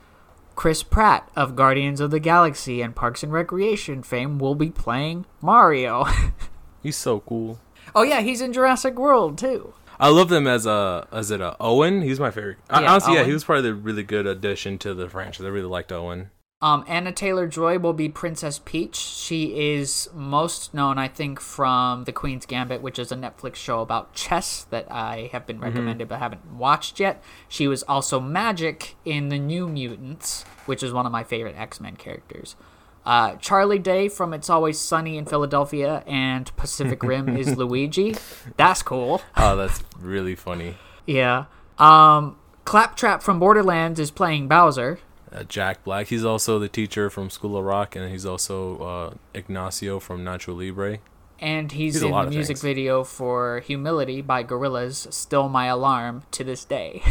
[0.54, 5.26] Chris Pratt of Guardians of the Galaxy and Parks and Recreation fame will be playing
[5.40, 6.06] Mario.
[6.82, 7.58] He's so cool.
[7.94, 9.74] oh yeah, he's in Jurassic World too.
[9.98, 12.02] I love them as a as it a Owen.
[12.02, 12.58] He's my favorite.
[12.68, 15.46] I- Yeah, honestly, yeah, he was probably the really good addition to the franchise.
[15.46, 16.30] I really liked Owen.
[16.64, 18.96] Um, Anya Taylor-Joy will be Princess Peach.
[18.96, 23.80] She is most known, I think, from The Queen's Gambit, which is a Netflix show
[23.82, 27.22] about chess that I have been recommended but haven't watched yet.
[27.50, 31.82] She was also Magik in The New Mutants, which is one of my favorite X
[31.82, 32.56] Men characters.
[33.04, 38.16] Uh, Charlie Day from It's Always Sunny in Philadelphia and Pacific Rim is Luigi.
[38.56, 39.20] That's cool.
[39.36, 40.76] Oh, that's really funny.
[41.06, 41.44] Yeah.
[41.76, 45.00] Um, Claptrap from Borderlands is playing Bowser.
[45.34, 46.06] Uh, Jack Black.
[46.06, 50.56] He's also the teacher from School of Rock, and he's also uh, Ignacio from Nacho
[50.56, 50.98] Libre.
[51.40, 52.62] And he's, He's a in the music things.
[52.62, 57.02] video for Humility by Gorillaz, Still My Alarm to this day.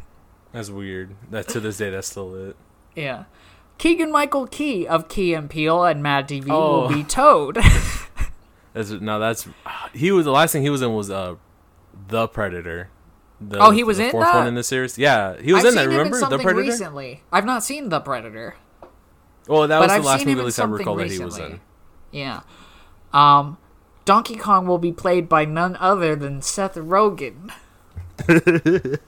[0.52, 1.14] That's weird.
[1.30, 2.56] That to this day, that's still it.
[2.96, 3.24] yeah.
[3.76, 6.80] Keegan Michael Key of Key and Peele and Mad TV Oh.
[6.80, 7.58] will be Toad.
[8.72, 9.20] That's no.
[9.20, 9.46] That's
[9.94, 11.36] he was the last thing he was in was uh,
[12.08, 12.88] the Predator.
[13.40, 14.34] The, Oh, he was in the in fourth that?
[14.36, 14.98] one in the series.
[14.98, 15.88] Yeah, he was I've in that.
[15.88, 16.54] Remember in the Predator?
[16.70, 17.22] recently.
[17.32, 18.56] I've not seen The Predator.
[19.46, 21.18] Well, that was I've the last seen him movie at least I recall that he
[21.24, 21.60] was in.
[22.10, 22.40] Yeah.
[23.12, 23.56] Um,
[24.04, 27.50] Donkey Kong will be played by none other than Seth Rogen.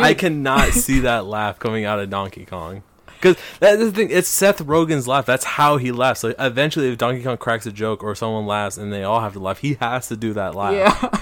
[0.00, 2.82] I cannot see that laugh coming out of Donkey Kong.
[3.14, 5.26] Because that's the thing, it's Seth Rogen's laugh.
[5.26, 6.20] That's how he laughs.
[6.20, 9.32] So eventually, if Donkey Kong cracks a joke or someone laughs and they all have
[9.32, 10.74] to laugh, he has to do that laugh.
[11.02, 11.20] Yeah.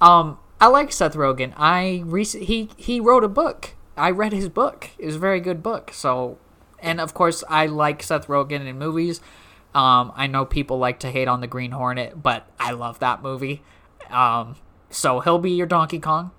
[0.00, 1.52] um, I like Seth Rogen.
[1.56, 3.74] I rec- he he wrote a book.
[3.96, 4.90] I read his book.
[4.98, 5.90] It was a very good book.
[5.92, 6.38] So,
[6.80, 9.20] and of course, I like Seth Rogen in movies.
[9.74, 13.22] Um, I know people like to hate on the Green Hornet, but I love that
[13.22, 13.62] movie.
[14.10, 14.56] Um,
[14.90, 16.32] so he'll be your Donkey Kong,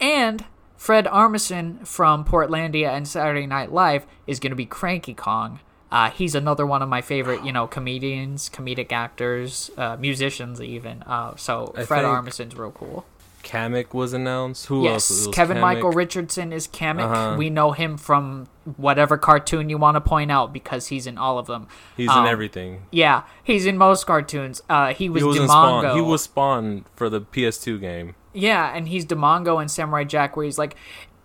[0.00, 0.44] and
[0.76, 5.60] Fred Armisen from Portlandia and Saturday Night Live is going to be Cranky Kong.
[5.90, 11.02] Uh, he's another one of my favorite, you know, comedians, comedic actors, uh, musicians, even.
[11.04, 13.06] Uh, so I Fred think- Armisen's real cool.
[13.46, 14.66] Kamek was announced.
[14.66, 15.10] Who else?
[15.10, 15.60] yes, was Kevin Kamek?
[15.60, 17.00] Michael Richardson is Kamek.
[17.02, 17.36] Uh-huh.
[17.38, 21.38] We know him from whatever cartoon you want to point out because he's in all
[21.38, 21.68] of them.
[21.96, 22.82] He's Um, in everything.
[22.90, 24.62] Yeah, he's in most cartoons.
[24.68, 25.36] Uh, he was, He was.
[25.38, 25.94] Spawn.
[25.94, 28.14] He was Spawn for the PS2 game.
[28.32, 30.76] Yeah, and he's Demongo in Samurai Jack, where he's like,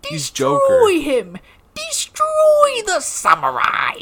[0.08, 1.36] He's destroy Joker." him,
[1.74, 3.94] destroy the samurai.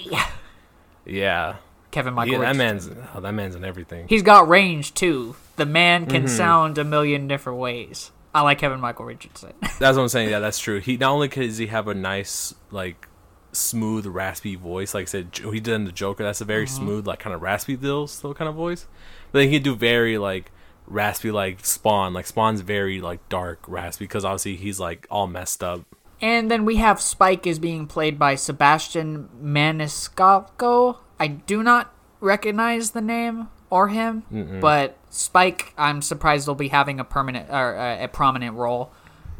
[1.05, 1.57] Yeah.
[1.91, 2.35] Kevin Michael.
[2.35, 2.95] Yeah, that Richardson.
[2.99, 4.07] man's oh, that man's in everything.
[4.09, 5.35] He's got range too.
[5.61, 6.37] The man can Mm-hmm.
[6.37, 8.13] sound a million different ways.
[8.35, 9.53] I like Kevin Michael Richardson.
[9.79, 10.31] That's what I'm saying.
[10.31, 10.81] Yeah, that's true.
[10.81, 13.07] He not only does he have a nice like
[13.53, 16.23] smooth raspy voice, like I said, he did in the Joker.
[16.25, 16.77] That's a very Mm-hmm.
[16.85, 18.87] smooth, like kind of raspy still, still kind of voice.
[19.33, 20.51] But then he can do very like
[20.87, 22.15] raspy, like Spawn.
[22.15, 25.83] Like Spawn's very like dark raspy because obviously he's like all messed up.
[26.23, 30.99] and then we have Spike is being played by Sebastian Maniscalco.
[31.19, 34.25] I do not recognize the name or him,
[34.61, 38.91] but Spike, I'm surprised he'll be having a permanent or uh, a prominent role.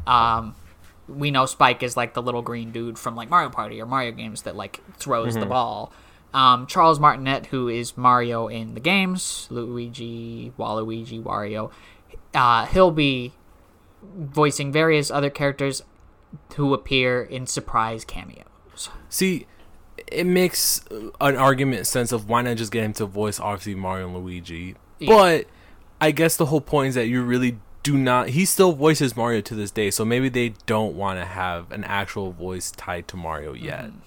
[0.07, 0.55] Um,
[1.07, 4.11] we know Spike is like the little green dude from like Mario Party or Mario
[4.11, 5.91] games that like throws the ball.
[6.33, 11.71] Um, Charles Martinet, who is Mario in the games, Luigi, Waluigi, Wario,
[12.33, 13.33] uh, he'll be
[14.01, 15.83] voicing various other characters
[16.55, 18.89] who appear in surprise cameos.
[19.09, 19.45] See,
[20.11, 24.07] it makes an argument sense of why not just get him to voice obviously Mario
[24.07, 24.75] and Luigi.
[24.99, 25.09] Yeah.
[25.09, 25.47] But
[25.99, 28.29] I guess the whole point is that you really do not.
[28.29, 31.83] He still voices Mario to this day, so maybe they don't want to have an
[31.83, 33.85] actual voice tied to Mario yet.
[33.85, 33.97] Mm-hmm.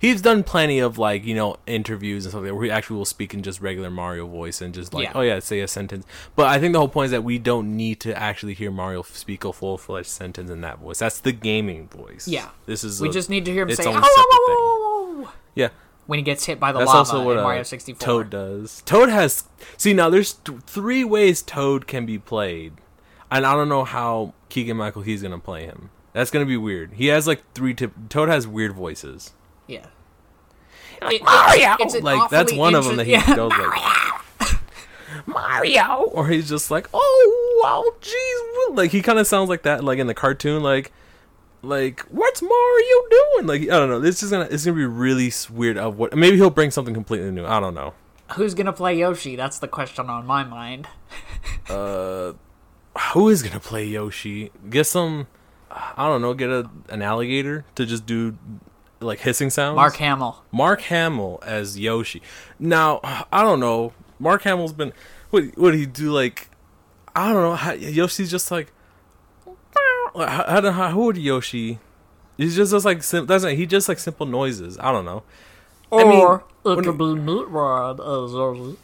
[0.00, 3.04] He's done plenty of like you know interviews and stuff like where he actually will
[3.04, 5.12] speak in just regular Mario voice and just like Yeah.
[5.16, 6.06] oh yeah say a sentence.
[6.36, 9.02] But I think the whole point is that we don't need to actually hear Mario
[9.02, 11.00] speak a full fledged sentence in that voice.
[11.00, 12.28] That's the gaming voice.
[12.28, 12.50] Yeah.
[12.66, 13.94] this is We a- just need to hear him say own
[15.58, 15.70] Yeah,
[16.06, 17.98] when he gets hit by the that's lava also what in uh, Mario 64.
[17.98, 18.82] Toad does.
[18.86, 19.44] Toad has
[19.76, 20.08] see now.
[20.08, 22.74] There's th- three ways Toad can be played,
[23.30, 25.90] and I don't know how Keegan Michael Key's gonna play him.
[26.12, 26.92] That's gonna be weird.
[26.94, 27.74] He has like three.
[27.74, 29.32] Tip- Toad has weird voices.
[29.66, 29.86] Yeah.
[31.02, 33.34] Like It- Mario, it's an like that's one of them that he yeah.
[33.36, 34.60] goes like
[35.26, 39.82] Mario, or he's just like oh wow, jeez, like he kind of sounds like that,
[39.82, 40.92] like in the cartoon, like,
[41.62, 43.46] like what's Mario doing?
[43.46, 44.00] Like I don't know.
[44.00, 45.76] This is gonna it's gonna be really weird.
[45.76, 47.44] Of what maybe he'll bring something completely new.
[47.44, 47.94] I don't know.
[48.32, 49.36] Who's gonna play Yoshi?
[49.36, 50.88] That's the question on my mind.
[51.70, 52.32] Uh,
[53.12, 54.50] who is gonna play Yoshi?
[54.70, 55.26] Get some,
[55.70, 56.32] I don't know.
[56.32, 58.38] Get a an alligator to just do
[59.00, 59.76] like hissing sounds.
[59.76, 60.42] Mark Hamill.
[60.50, 62.22] Mark Hamill as Yoshi.
[62.58, 63.00] Now
[63.30, 63.92] I don't know.
[64.18, 64.92] Mark Hamill's been
[65.30, 66.48] what what he do like
[67.14, 67.54] I don't know.
[67.54, 68.72] How, Yoshi's just like
[70.26, 71.78] how, how, how who would Yoshi?
[72.36, 74.78] He's just, just like sim- doesn't he just like simple noises?
[74.78, 75.22] I don't know.
[75.90, 78.76] I mean, Or it could be Meat Rod as Yoshi.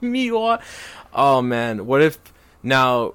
[0.00, 0.62] me what?
[1.14, 2.18] Oh man, what if
[2.62, 3.14] now?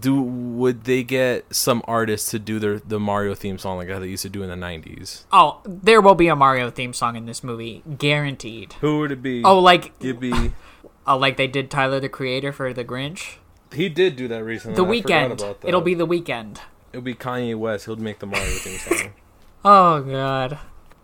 [0.00, 3.98] Do would they get some artists to do their the Mario theme song like how
[3.98, 5.26] they used to do in the nineties?
[5.30, 8.72] Oh, there will be a Mario theme song in this movie, guaranteed.
[8.80, 9.42] Who would it be?
[9.44, 10.52] Oh, like it'd be.
[11.06, 13.34] oh, like they did Tyler the Creator for The Grinch.
[13.74, 14.76] He did do that recently.
[14.76, 15.32] The I Weeknd.
[15.32, 15.68] about that.
[15.68, 16.58] It'll be The Weeknd.
[16.92, 17.86] It'll be Kanye West.
[17.86, 19.12] He'll make the Mario theme song.
[19.64, 20.58] Oh God.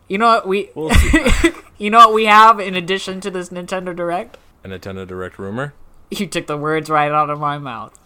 [0.08, 0.70] You know what we?
[0.74, 1.52] We'll see.
[1.78, 4.36] You know what we have in addition to this Nintendo Direct?
[4.64, 5.74] A Nintendo Direct rumor.
[6.10, 7.96] You took the words right out of my mouth.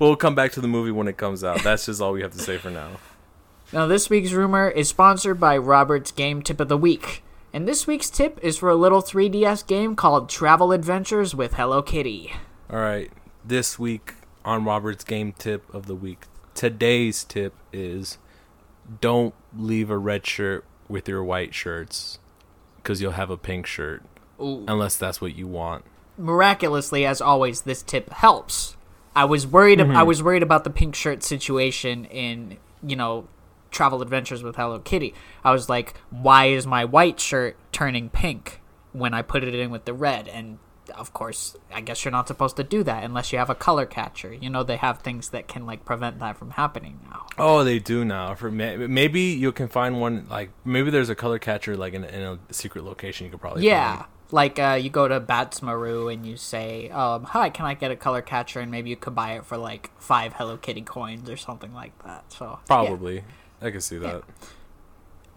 [0.00, 1.62] We'll come back to the movie when it comes out.
[1.62, 2.92] That's just all we have to say for now.
[3.72, 7.22] Now, this week's rumor is sponsored by Robert's Game Tip of the Week.
[7.52, 11.82] And this week's tip is for a little 3DS game called Travel Adventures with Hello
[11.82, 12.32] Kitty.
[12.70, 13.10] All right.
[13.46, 16.24] This week on Robert's game tip of the week.
[16.54, 18.18] Today's tip is
[19.00, 22.18] don't leave a red shirt with your white shirts
[22.76, 24.02] because you'll have a pink shirt
[24.40, 24.64] Ooh.
[24.66, 25.84] unless that's what you want.
[26.18, 28.76] Miraculously, as always, this tip helps.
[29.14, 29.80] I was worried.
[29.80, 30.06] I mm-hmm.
[30.08, 33.28] was worried about the pink shirt situation in you know
[33.70, 35.14] Travel Adventures with Hello Kitty.
[35.44, 38.60] I was like, why is my white shirt turning pink
[38.92, 40.26] when I put it in with the red?
[40.26, 40.58] And
[40.90, 43.86] of course, I guess you're not supposed to do that unless you have a color
[43.86, 44.32] catcher.
[44.32, 47.26] You know, they have things that can like prevent that from happening now.
[47.38, 48.34] Oh, they do now.
[48.34, 52.04] For may- maybe you can find one like maybe there's a color catcher like in,
[52.04, 53.96] in a secret location you could probably Yeah.
[53.96, 54.08] find.
[54.32, 57.96] Like uh, you go to Batsmaru and you say, um, "Hi, can I get a
[57.96, 61.36] color catcher?" And maybe you could buy it for like five Hello Kitty coins or
[61.36, 62.32] something like that.
[62.32, 62.56] So yeah.
[62.66, 63.22] Probably.
[63.62, 64.24] I can see that.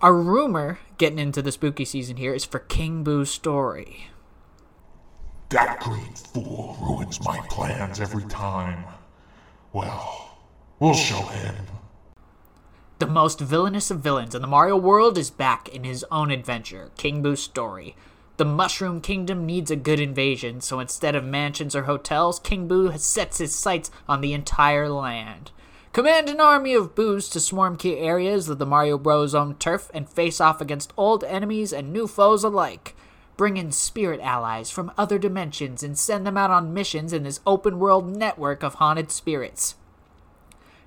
[0.01, 4.09] A rumor getting into the spooky season here is for King Boo's story.
[5.49, 8.85] That green fool ruins my plans every time.
[9.73, 10.37] Well,
[10.79, 11.55] we'll show him.
[12.99, 16.91] The most villainous of villains in the Mario world is back in his own adventure,
[16.97, 17.95] King Boo's story.
[18.37, 22.95] The Mushroom Kingdom needs a good invasion, so instead of mansions or hotels, King Boo
[22.97, 25.49] sets his sights on the entire land.
[25.93, 29.33] Command an army of Boos to swarm key areas of the Mario Bros.
[29.33, 32.95] own turf and face off against old enemies and new foes alike.
[33.39, 37.39] Bring in spirit allies from other dimensions and send them out on missions in this
[37.47, 39.75] open world network of haunted spirits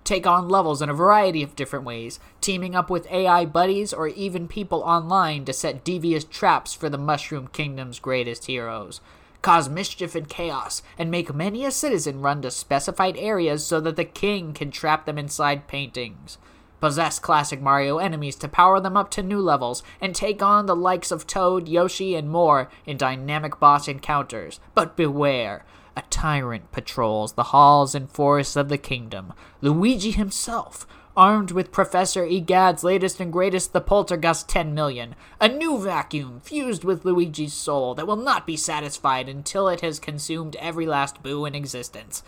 [0.05, 4.09] take on levels in a variety of different ways, teaming up with AI buddies or
[4.09, 9.01] even people online to set devious traps for the Mushroom Kingdom's greatest heroes.
[9.41, 13.97] Cause mischief and chaos, and make many a citizen run to specified areas so that
[13.97, 16.37] the king can trap them inside paintings.
[16.83, 20.74] Possess classic Mario enemies to power them up to new levels, and take on the
[20.74, 24.59] likes of Toad, Yoshi, and more in dynamic boss encounters.
[24.74, 25.64] But beware!
[25.97, 29.33] A tyrant patrols the halls and forests of the kingdom.
[29.61, 30.85] Luigi himself,
[31.16, 36.83] armed with Professor Egad's latest and greatest, the Poltergust 10 million, a new vacuum fused
[36.83, 41.45] with Luigi's soul that will not be satisfied until it has consumed every last boo
[41.45, 42.24] in existence.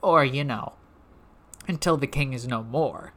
[0.00, 0.74] Or, you know,
[1.68, 3.12] until the king is no more.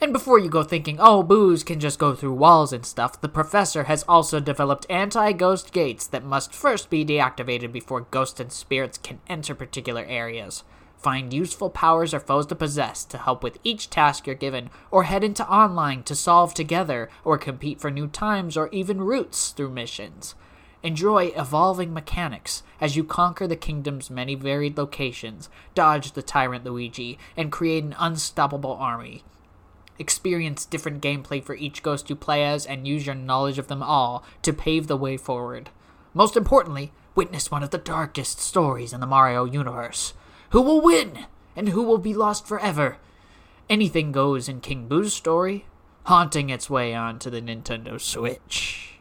[0.00, 3.28] And before you go thinking, oh, boos can just go through walls and stuff, the
[3.28, 8.50] professor has also developed anti ghost gates that must first be deactivated before ghosts and
[8.50, 10.64] spirits can enter particular areas.
[10.96, 15.04] Find useful powers or foes to possess to help with each task you're given, or
[15.04, 19.70] head into online to solve together, or compete for new times or even routes through
[19.70, 20.34] missions.
[20.82, 27.18] Enjoy evolving mechanics as you conquer the kingdom's many varied locations, dodge the tyrant Luigi,
[27.36, 29.22] and create an unstoppable army.
[30.00, 33.82] Experience different gameplay for each ghost you play as and use your knowledge of them
[33.82, 35.70] all to pave the way forward.
[36.14, 40.14] Most importantly, witness one of the darkest stories in the Mario universe.
[40.50, 41.26] Who will win?
[41.54, 42.96] And who will be lost forever?
[43.70, 45.66] Anything goes in King Boo's story,
[46.06, 48.91] haunting its way onto the Nintendo Switch.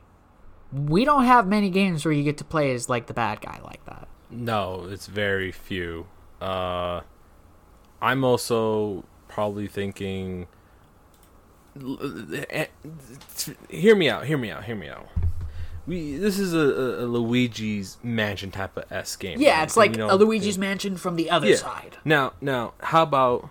[0.74, 3.60] We don't have many games where you get to play as like the bad guy
[3.64, 4.08] like that.
[4.30, 6.08] No, it's very few.
[6.40, 7.02] Uh,
[8.02, 10.48] I'm also probably thinking.
[13.70, 14.26] Hear me out.
[14.26, 14.64] Hear me out.
[14.66, 15.08] Hear me out.
[15.86, 19.40] we this is a, a, Luigi's Mansion type of s game.
[19.40, 19.64] Yeah, right?
[19.64, 21.56] it's like a Luigi's Mansion from the other yeah.
[21.56, 21.98] side.
[22.04, 23.50] Now, now, how about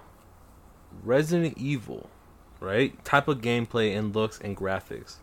[1.02, 2.10] Resident Evil,
[2.58, 3.02] right?
[3.04, 5.16] Type of gameplay and looks and graphics,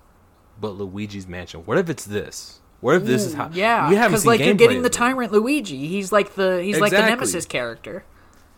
[0.60, 1.62] but Luigi's Mansion.
[1.62, 2.60] What if it's this?
[2.80, 3.50] What if this is how?
[3.52, 5.88] Yeah, we haven't because like you're getting the tyrant Luigi.
[5.88, 8.04] He's like the he's like the nemesis character.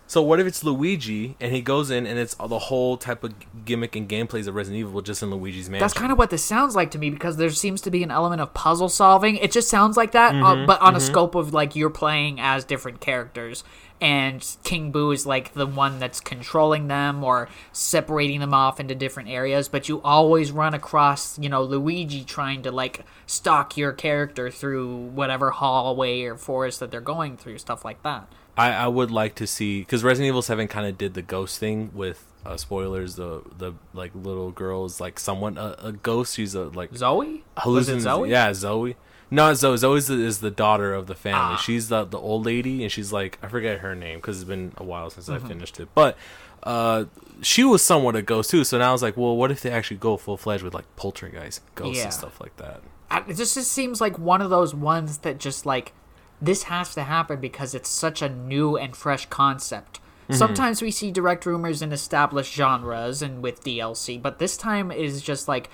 [0.08, 3.32] So what if it's Luigi and he goes in and it's the whole type of
[3.64, 5.82] gimmick and gameplays of Resident Evil just in Luigi's Mansion?
[5.84, 8.10] That's kind of what this sounds like to me because there seems to be an
[8.10, 9.36] element of puzzle solving.
[9.36, 12.40] It just sounds like that, Mm-hmm, uh, but on a scope of like you're playing
[12.40, 13.64] as different characters,
[14.02, 18.96] and King Boo is like the one that's controlling them or separating them off into
[18.96, 19.68] different areas.
[19.68, 24.96] But you always run across, you know, Luigi trying to like stalk your character through
[24.96, 28.32] whatever hallway or forest that they're going through, stuff like that.
[28.58, 31.60] I, I would like to see because Resident Evil Seven kind of did the ghost
[31.60, 33.16] thing with uh, spoilers.
[33.16, 36.36] The the like little girl is like someone a, a ghost.
[36.36, 37.44] She's a like Zoe?
[37.58, 38.30] Hallucin- Zoe?
[38.30, 38.98] Yeah, Zoe.
[39.32, 39.78] No, Zoe.
[39.78, 41.56] Zoe is the, is the daughter of the family.
[41.56, 41.58] Ah.
[41.58, 44.72] She's the the old lady, and she's like I forget her name because it's been
[44.78, 45.46] a while since Mm-hmm.
[45.46, 45.90] I finished it.
[45.94, 46.18] But
[46.64, 47.06] uh,
[47.42, 48.64] she was somewhat a ghost too.
[48.64, 50.86] So now I was like, well, what if they actually go full fledged with like
[50.96, 52.04] poltergeist ghosts Yeah.
[52.06, 52.82] and stuff like that?
[53.12, 55.94] I- it just, just seems like one of those ones that just like
[56.42, 60.00] this has to happen because it's such a new and fresh concept.
[60.32, 65.24] Sometimes we see direct rumors in established genres and with DLC, but this time is
[65.24, 65.72] just like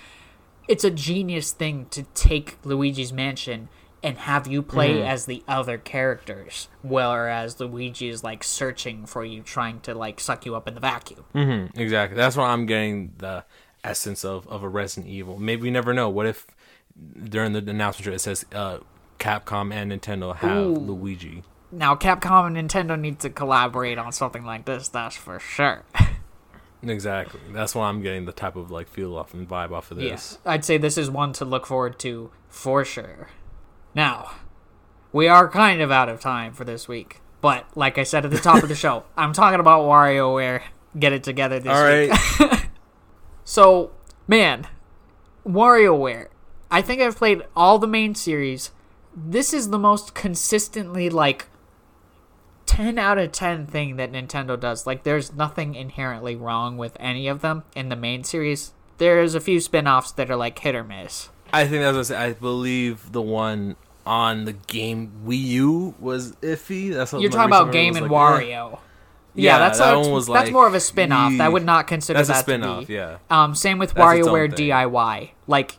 [0.67, 3.69] it's a genius thing to take Luigi's Mansion
[4.05, 9.41] and have you play as the other characters, whereas Luigi is like searching for you,
[9.41, 11.25] trying to like suck you up in the vacuum.
[11.33, 12.15] Mm-hmm, exactly.
[12.15, 13.45] That's why I'm getting the
[13.83, 15.39] essence of, of a Resident Evil.
[15.39, 16.07] Maybe we never know.
[16.09, 16.45] What if
[17.23, 18.79] during the announcement it says uh,
[19.17, 20.75] Capcom and Nintendo have Ooh.
[20.75, 21.41] Luigi?
[21.71, 25.83] Now, Capcom and Nintendo need to collaborate on something like this, that's for sure.
[26.87, 27.39] Exactly.
[27.51, 30.05] That's why I'm getting the type of like feel off and vibe off of this.
[30.05, 33.29] Yes, I'd say this is one to look forward to for sure.
[33.93, 34.31] Now,
[35.11, 38.31] we are kind of out of time for this week, but like I said at
[38.31, 40.61] the top of the show, I'm talking about WarioWare.
[40.97, 42.61] Get it together this All week.
[43.45, 43.91] So,
[44.27, 44.67] man,
[45.47, 46.29] WarioWare.
[46.71, 48.71] I think I've played all the main series.
[49.15, 51.47] This is the most consistently like
[52.75, 54.85] 10 out of 10 thing that Nintendo does.
[54.85, 58.73] Like there's nothing inherently wrong with any of them in the main series.
[58.97, 61.29] There's a few spin-offs that are like hit or miss.
[61.53, 62.15] I think that's what I, say.
[62.17, 66.93] I believe the one on the game Wii U was iffy.
[66.93, 68.51] That's what You're talking about Game and like, eh.
[68.53, 68.79] Wario.
[69.37, 71.39] Yeah, Yeah, that's that a- one was that's like, more of a spin-off.
[71.39, 72.93] I would not consider That's a that spin-off, to be.
[72.93, 73.17] yeah.
[73.29, 74.53] Um, same with That's WarioWare.
[74.53, 75.31] DIY.
[75.47, 75.77] Like,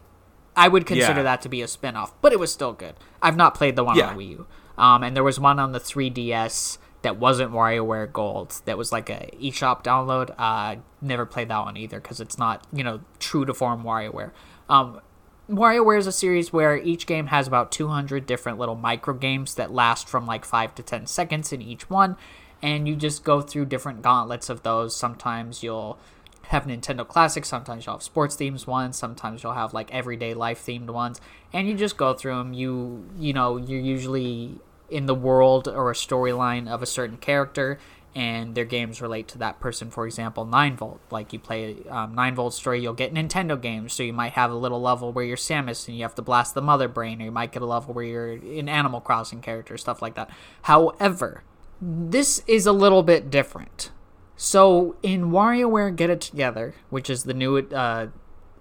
[0.57, 1.23] I would consider Yeah.
[1.25, 2.95] that to be a spin-off, but it was still good.
[3.23, 4.09] I've not played the one Yeah.
[4.11, 4.47] on Wii U.
[4.79, 8.61] Um, and there was one on the 3DS that wasn't WarioWare Gold.
[8.65, 10.35] That was like a eShop download.
[10.37, 14.33] Uh, never played that one either because it's not you know true to form WarioWare.
[14.69, 15.01] Um,
[15.49, 19.73] WarioWare is a series where each game has about 200 different little micro games that
[19.73, 22.17] last from like 5 to 10 seconds in each one.
[22.61, 24.97] And you just go through different gauntlets of those.
[24.97, 26.01] Sometimes you'll
[26.49, 30.67] have Nintendo Classics, sometimes you'll have sports themes ones, sometimes you'll have like everyday life
[30.67, 31.21] themed ones.
[31.53, 32.53] And you just go through them.
[32.53, 34.59] You, you know, you're usually
[34.91, 37.79] in the world or a storyline of a certain character
[38.17, 39.91] and their games relate to that person.
[39.91, 41.01] For example, 9 Volt.
[41.11, 43.93] Like you play um, 9 Volt story, you'll get Nintendo games.
[43.93, 46.55] So you might have a little level where you're Samus and you have to blast
[46.55, 49.77] the Mother Brain, or you might get a level where you're an Animal Crossing character,
[49.77, 50.31] stuff like that.
[50.63, 51.43] However,
[51.79, 53.91] this is a little bit different.
[54.35, 58.09] So in WarioWare Get It Together, which is the new uh,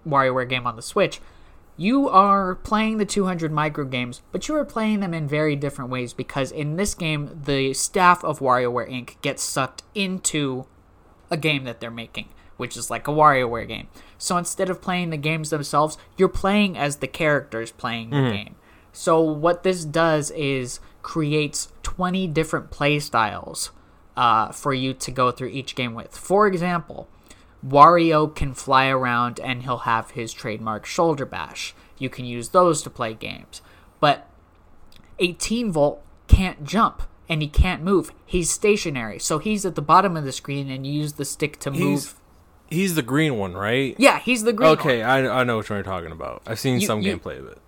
[0.05, 1.21] WarioWare game on the Switch,
[1.78, 5.91] you are playing the 200 micro games, but you are playing them in very different
[5.91, 9.21] ways because in this game, the staff of WarioWare Inc.
[9.21, 10.65] gets sucked into
[11.30, 13.88] a game that they're making, which is like a WarioWare game.
[14.17, 18.55] So instead of playing the games themselves, you're playing as the characters playing the game.
[18.93, 23.71] So what this does is creates 20 different play styles
[24.15, 26.15] uh, for you to go through each game with.
[26.17, 27.09] For example,
[27.68, 31.74] Wario can fly around and he'll have his trademark shoulder bash.
[31.97, 33.61] You can use those to play games.
[33.99, 34.28] But
[35.20, 38.11] 18 volt can't jump and he can't move.
[38.26, 39.20] He's stationary.
[39.20, 41.80] So he's at the bottom of the screen and you use the stick to move.
[41.82, 42.16] He's
[42.70, 43.95] he's the green one, right?
[43.97, 45.09] yeah, he's the green Okay, one.
[45.28, 46.41] I, I know what you're talking about.
[46.45, 47.59] I've seen You- some you- gameplay of it.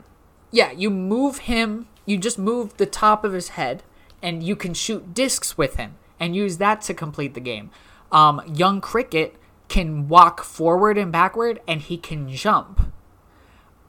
[0.52, 3.84] Yeah, you move him, you just move the top of his head
[4.22, 7.70] and you can shoot discs with him and use that to complete the game.
[8.12, 9.36] Um, young Cricket
[9.68, 12.92] can walk forward and backward and he can jump.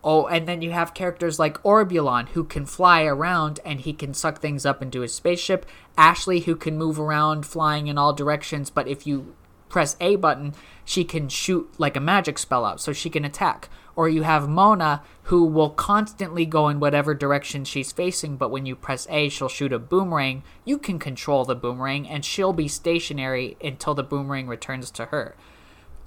[0.05, 4.15] Oh, and then you have characters like Orbulon who can fly around and he can
[4.15, 5.67] suck things up into his spaceship.
[5.97, 9.35] Ashley who can move around flying in all directions, but if you
[9.69, 10.55] press A button,
[10.85, 13.69] she can shoot like a magic spell out, so she can attack.
[13.99, 18.65] or you have Mona who will constantly go in whatever direction she's facing, but when
[18.65, 20.45] you press A, she'll shoot a boomerang.
[20.65, 25.35] You can control the boomerang, and she'll be stationary until the boomerang returns to her.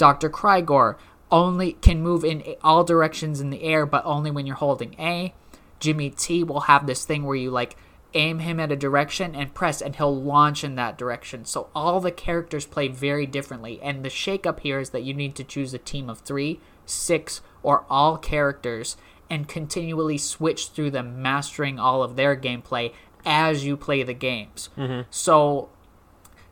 [0.01, 0.31] Dr.
[0.31, 0.95] Crygor
[1.29, 5.31] only can move in all directions in the air, but only when you're holding A.
[5.79, 7.77] Jimmy T will have this thing where you like
[8.15, 11.45] aim him at a direction and press, and he'll launch in that direction.
[11.45, 15.35] So all the characters play very differently, and the shakeup here is that you need
[15.35, 18.97] to choose a team of three, six, or all characters
[19.29, 22.91] and continually switch through them, mastering all of their gameplay
[23.23, 24.69] as you play the games.
[24.75, 25.01] Mm-hmm.
[25.11, 25.69] So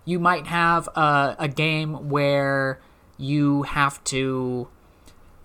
[0.06, 2.80] you might have a, a game where
[3.20, 4.70] you have to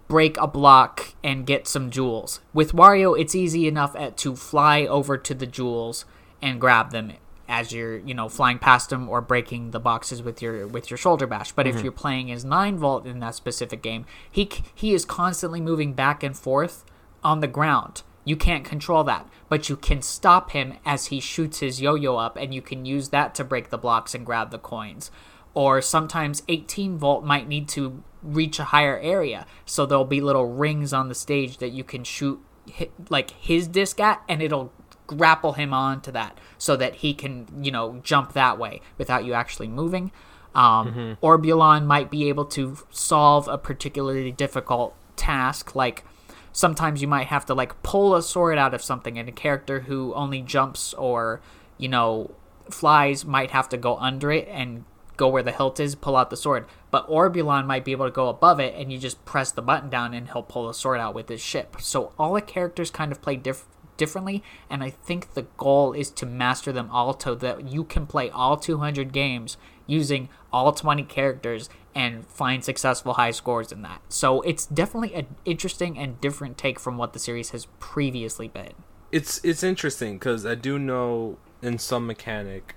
[0.07, 2.41] break a block and get some jewels.
[2.53, 6.05] With Wario, it's easy enough at, to fly over to the jewels
[6.41, 7.13] and grab them
[7.49, 10.97] as you're, you know, flying past them or breaking the boxes with your with your
[10.97, 11.53] shoulder bash.
[11.53, 11.85] But if mm-hmm.
[11.85, 16.23] you're playing as 9 volt in that specific game, he he is constantly moving back
[16.23, 16.85] and forth
[17.23, 18.03] on the ground.
[18.27, 22.37] You can't control that, but you can stop him as he shoots his yo-yo up
[22.37, 25.11] and you can use that to break the blocks and grab the coins
[25.55, 29.47] or sometimes 18 volt might need to reach a higher area.
[29.65, 33.69] So there'll be little rings on the stage that you can shoot hit, like his
[33.69, 34.73] disc at and it'll
[35.07, 39.33] grapple him onto that so that he can you know jump that way without you
[39.33, 40.11] actually moving.
[40.55, 46.05] Um, orbulon might be able to solve a particularly difficult task like
[46.53, 49.81] sometimes you might have to like pull a sword out of something and a character
[49.81, 51.41] who only jumps or
[51.77, 52.31] you know
[52.71, 54.85] flies might have to go under it and
[55.17, 56.67] go where the hilt is pull out the sword.
[56.91, 59.91] But orbulon might be able to go above it and you just press the button
[59.91, 61.77] down and he'll pull the sword out with his ship.
[61.81, 66.11] So all the characters kind of play diff- differently and i think the goal is
[66.11, 69.57] to master them all so that you can play all 200 games
[69.87, 74.01] using all 20 characters and find successful high scores in that.
[74.09, 78.73] So it's definitely an interesting and different take from what the series has previously been.
[79.13, 82.75] It's it's interesting because I do know in some mechanic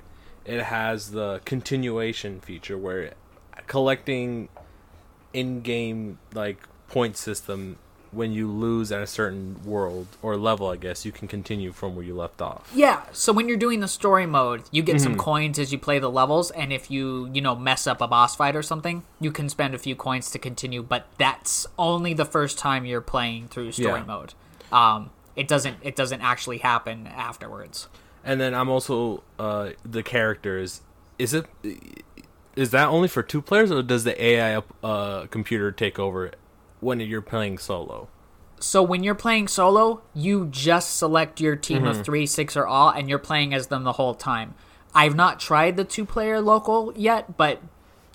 [0.48, 3.14] it has the continuation feature where
[3.68, 4.50] collecting
[5.34, 7.78] in-game like point system
[8.12, 11.94] when you lose at a certain world or level, I guess you can continue from
[11.96, 12.72] where you left off.
[12.74, 16.00] Yeah, so when you're doing the story mode, you get some coins as you play
[16.00, 19.30] the levels, and if you, you know, mess up a boss fight or something, you
[19.32, 23.50] can spend a few coins to continue, but that's only the first time you're playing
[23.50, 24.06] through story Yeah.
[24.06, 24.34] mode.
[24.72, 27.90] Um, it doesn't it doesn't actually happen afterwards.
[28.28, 30.82] And then I'm also uh the characters.
[31.18, 31.46] Is it
[32.56, 36.32] is that only for two players or does the AI uh computer take over
[36.82, 38.10] when you're playing solo?
[38.60, 42.90] So when you're playing solo, you just select your team of three, six, or all,
[42.90, 44.56] and you're playing as them the whole time.
[44.96, 47.62] I've not tried the two-player local yet, but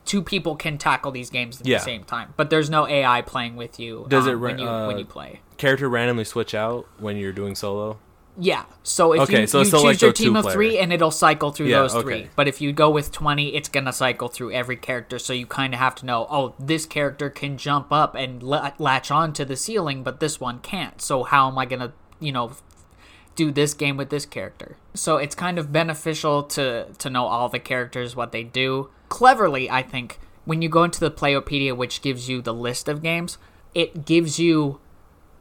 [0.04, 1.78] two people can tackle these games at Yeah.
[1.78, 2.34] the same time.
[2.36, 4.04] But there's no AI playing with you.
[4.08, 5.40] Does um, it ra- when you uh, when you play?
[5.58, 7.98] Character randomly switch out when you're doing solo?
[8.38, 8.64] Yeah.
[8.82, 10.54] So if Okay, you, so you choose like your team of two-player.
[10.54, 12.28] three, and it'll cycle through Yeah, those three.
[12.34, 15.18] But if you go with twenty, it's gonna cycle through every character.
[15.18, 18.72] So you kind of have to know, oh, this character can jump up and la-
[18.78, 21.00] latch on to the ceiling, but this one can't.
[21.02, 22.52] So how am I gonna, you know,
[23.36, 24.76] do this game with this character?
[24.94, 28.88] So it's kind of beneficial to to know all the characters, what they do.
[29.10, 33.02] Cleverly, I think when you go into the Playopedia, which gives you the list of
[33.02, 33.36] games,
[33.74, 34.80] it gives you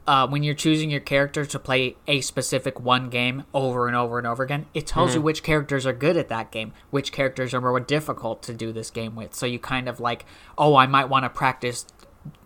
[0.07, 4.17] uh, when you're choosing your character to play a specific one game over and over
[4.17, 7.53] and over again, it tells you which characters are good at that game, which characters
[7.53, 9.35] are more difficult to do this game with.
[9.35, 10.25] So you kind of like,
[10.57, 11.85] oh, I might want to practice,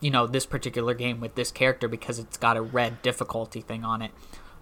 [0.01, 3.85] you know, this particular game with this character because it's got a red difficulty thing
[3.85, 4.11] on it.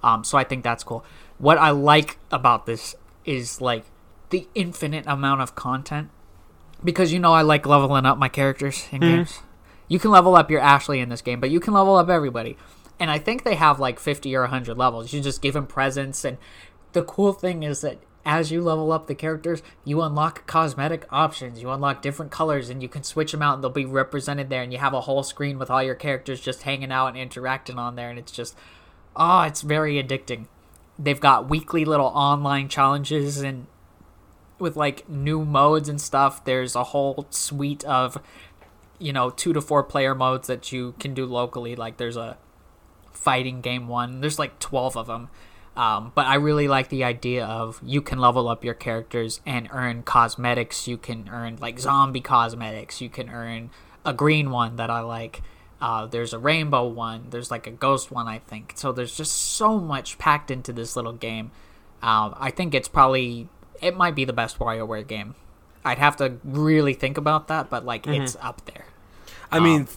[0.03, 1.03] Um, so I think that's cool.
[1.39, 3.85] What I like about this is like
[4.29, 6.09] the infinite amount of content
[6.83, 9.39] because you know I like leveling up my characters in games.
[9.87, 12.57] You can level up your Ashley in this game, but you can level up everybody.
[13.03, 15.11] And I think they have like 50 or 100 levels.
[15.11, 16.37] You just give them presents and
[16.93, 21.61] the cool thing is that as you level up the characters, you unlock cosmetic options.
[21.61, 24.63] You unlock different colors and you can switch them out and they'll be represented there
[24.63, 27.77] and you have a whole screen with all your characters just hanging out and interacting
[27.77, 28.55] on there and it's just
[29.17, 30.45] oh, it's very addicting.
[30.97, 33.67] They've got weekly little online challenges and
[34.59, 36.45] with like new modes and stuff.
[36.45, 38.17] There's a whole suite of
[38.97, 41.75] you know two to four player modes that you can do locally.
[41.75, 42.37] Like there's a
[43.13, 44.21] fighting game one.
[44.21, 45.29] There's like twelve of them.
[45.75, 49.67] Um, but I really like the idea of you can level up your characters and
[49.71, 50.87] earn cosmetics.
[50.87, 53.01] You can earn like zombie cosmetics.
[53.01, 53.71] You can earn
[54.05, 55.41] a green one that I like.
[55.81, 57.25] Uh, there's a rainbow one.
[57.31, 58.73] There's like a ghost one, I think.
[58.75, 61.51] So there's just so much packed into this little game.
[62.01, 63.49] Um, I think it's probably
[63.81, 65.35] it might be the best WarioWare game.
[65.83, 68.85] I'd have to really think about that, but like it's up there.
[69.51, 69.87] I mean,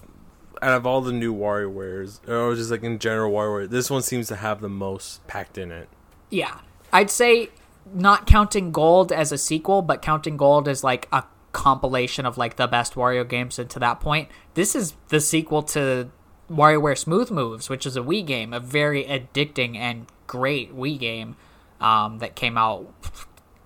[0.67, 4.27] out of all the new WarioWares, or just like in general WarioWare, this one seems
[4.29, 5.89] to have the most packed in it.
[6.29, 6.59] Yeah.
[6.93, 7.51] I'd say
[7.95, 11.23] not counting Gold as a sequel, but counting Gold as like a
[11.53, 14.29] compilation of like the best Wario games and to that point.
[14.55, 16.11] This is the sequel to
[16.51, 21.37] WarioWare Smooth Moves, which is a Wii game, a very addicting and great Wii game
[21.81, 22.93] um, that came out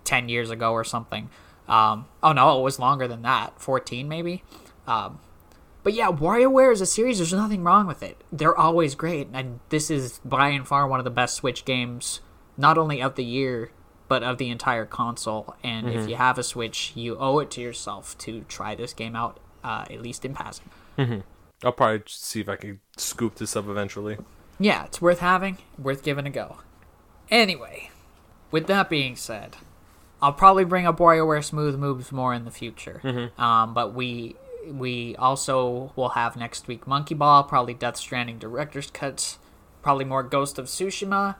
[0.05, 1.31] 10 years ago or something.
[1.67, 4.43] Um, oh no, it was longer than that, 14 maybe.
[4.87, 5.19] Um,
[5.83, 7.19] but yeah, WarioWare is a series.
[7.19, 8.23] There's nothing wrong with it.
[8.33, 12.21] They're always great, and this is by and far one of the best Switch games,
[12.57, 13.71] not only of the year,
[14.09, 15.55] but of the entire console.
[15.63, 19.15] And if you have a Switch, you owe it to yourself to try this game
[19.15, 20.71] out, uh, at least in passing.
[21.63, 24.17] I'll probably see if I can scoop this up eventually.
[24.59, 26.59] Yeah, it's worth having, worth giving a go.
[27.31, 27.91] Anyway,
[28.51, 29.57] with that being said,
[30.21, 33.01] I'll probably bring up WarioWare Smooth Moves more in the future.
[33.39, 38.91] Um, but we we also will have next week Monkey Ball, probably Death Stranding director's
[38.91, 39.39] Cut,
[39.83, 41.37] probably more Ghost of Tsushima,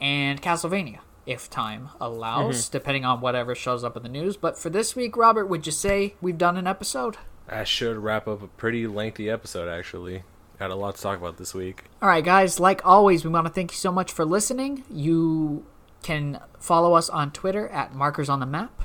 [0.00, 2.72] and Castlevania if time allows, mm-hmm.
[2.72, 4.36] depending on whatever shows up in the news.
[4.36, 7.16] But for this week, Robert, would you say we've done an episode?
[7.48, 10.24] That should wrap up a pretty lengthy episode, actually.
[10.58, 11.84] Got a lot to talk about this week.
[12.00, 14.84] All right, guys, like always, we want to thank you so much for listening.
[14.90, 15.66] You
[16.02, 18.82] can follow us on Twitter at Markers on the Map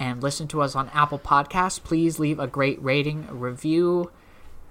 [0.00, 1.80] and listen to us on Apple Podcasts.
[1.80, 4.10] Please leave a great rating, a review,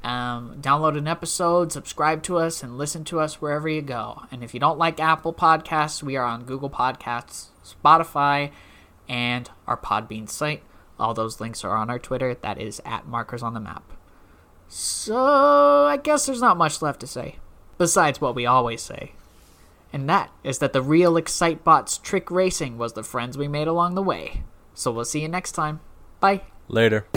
[0.04, 4.24] um, download an episode, subscribe to us, and listen to us wherever you go.
[4.32, 8.52] And if you don't like Apple Podcasts, we are on Google Podcasts, Spotify,
[9.08, 10.64] and our Podbean site.
[11.00, 12.34] All those links are on our Twitter.
[12.34, 13.84] That is at Markers on the Map.
[14.68, 17.36] So, I guess there's not much left to say,
[17.78, 19.14] besides what we always say.
[19.94, 23.96] And that is that the real Excitebots trick racing was the friends we made along
[23.96, 24.44] the way.
[24.74, 25.80] So we'll see you next time.
[26.20, 26.42] Bye.
[26.68, 27.08] Later.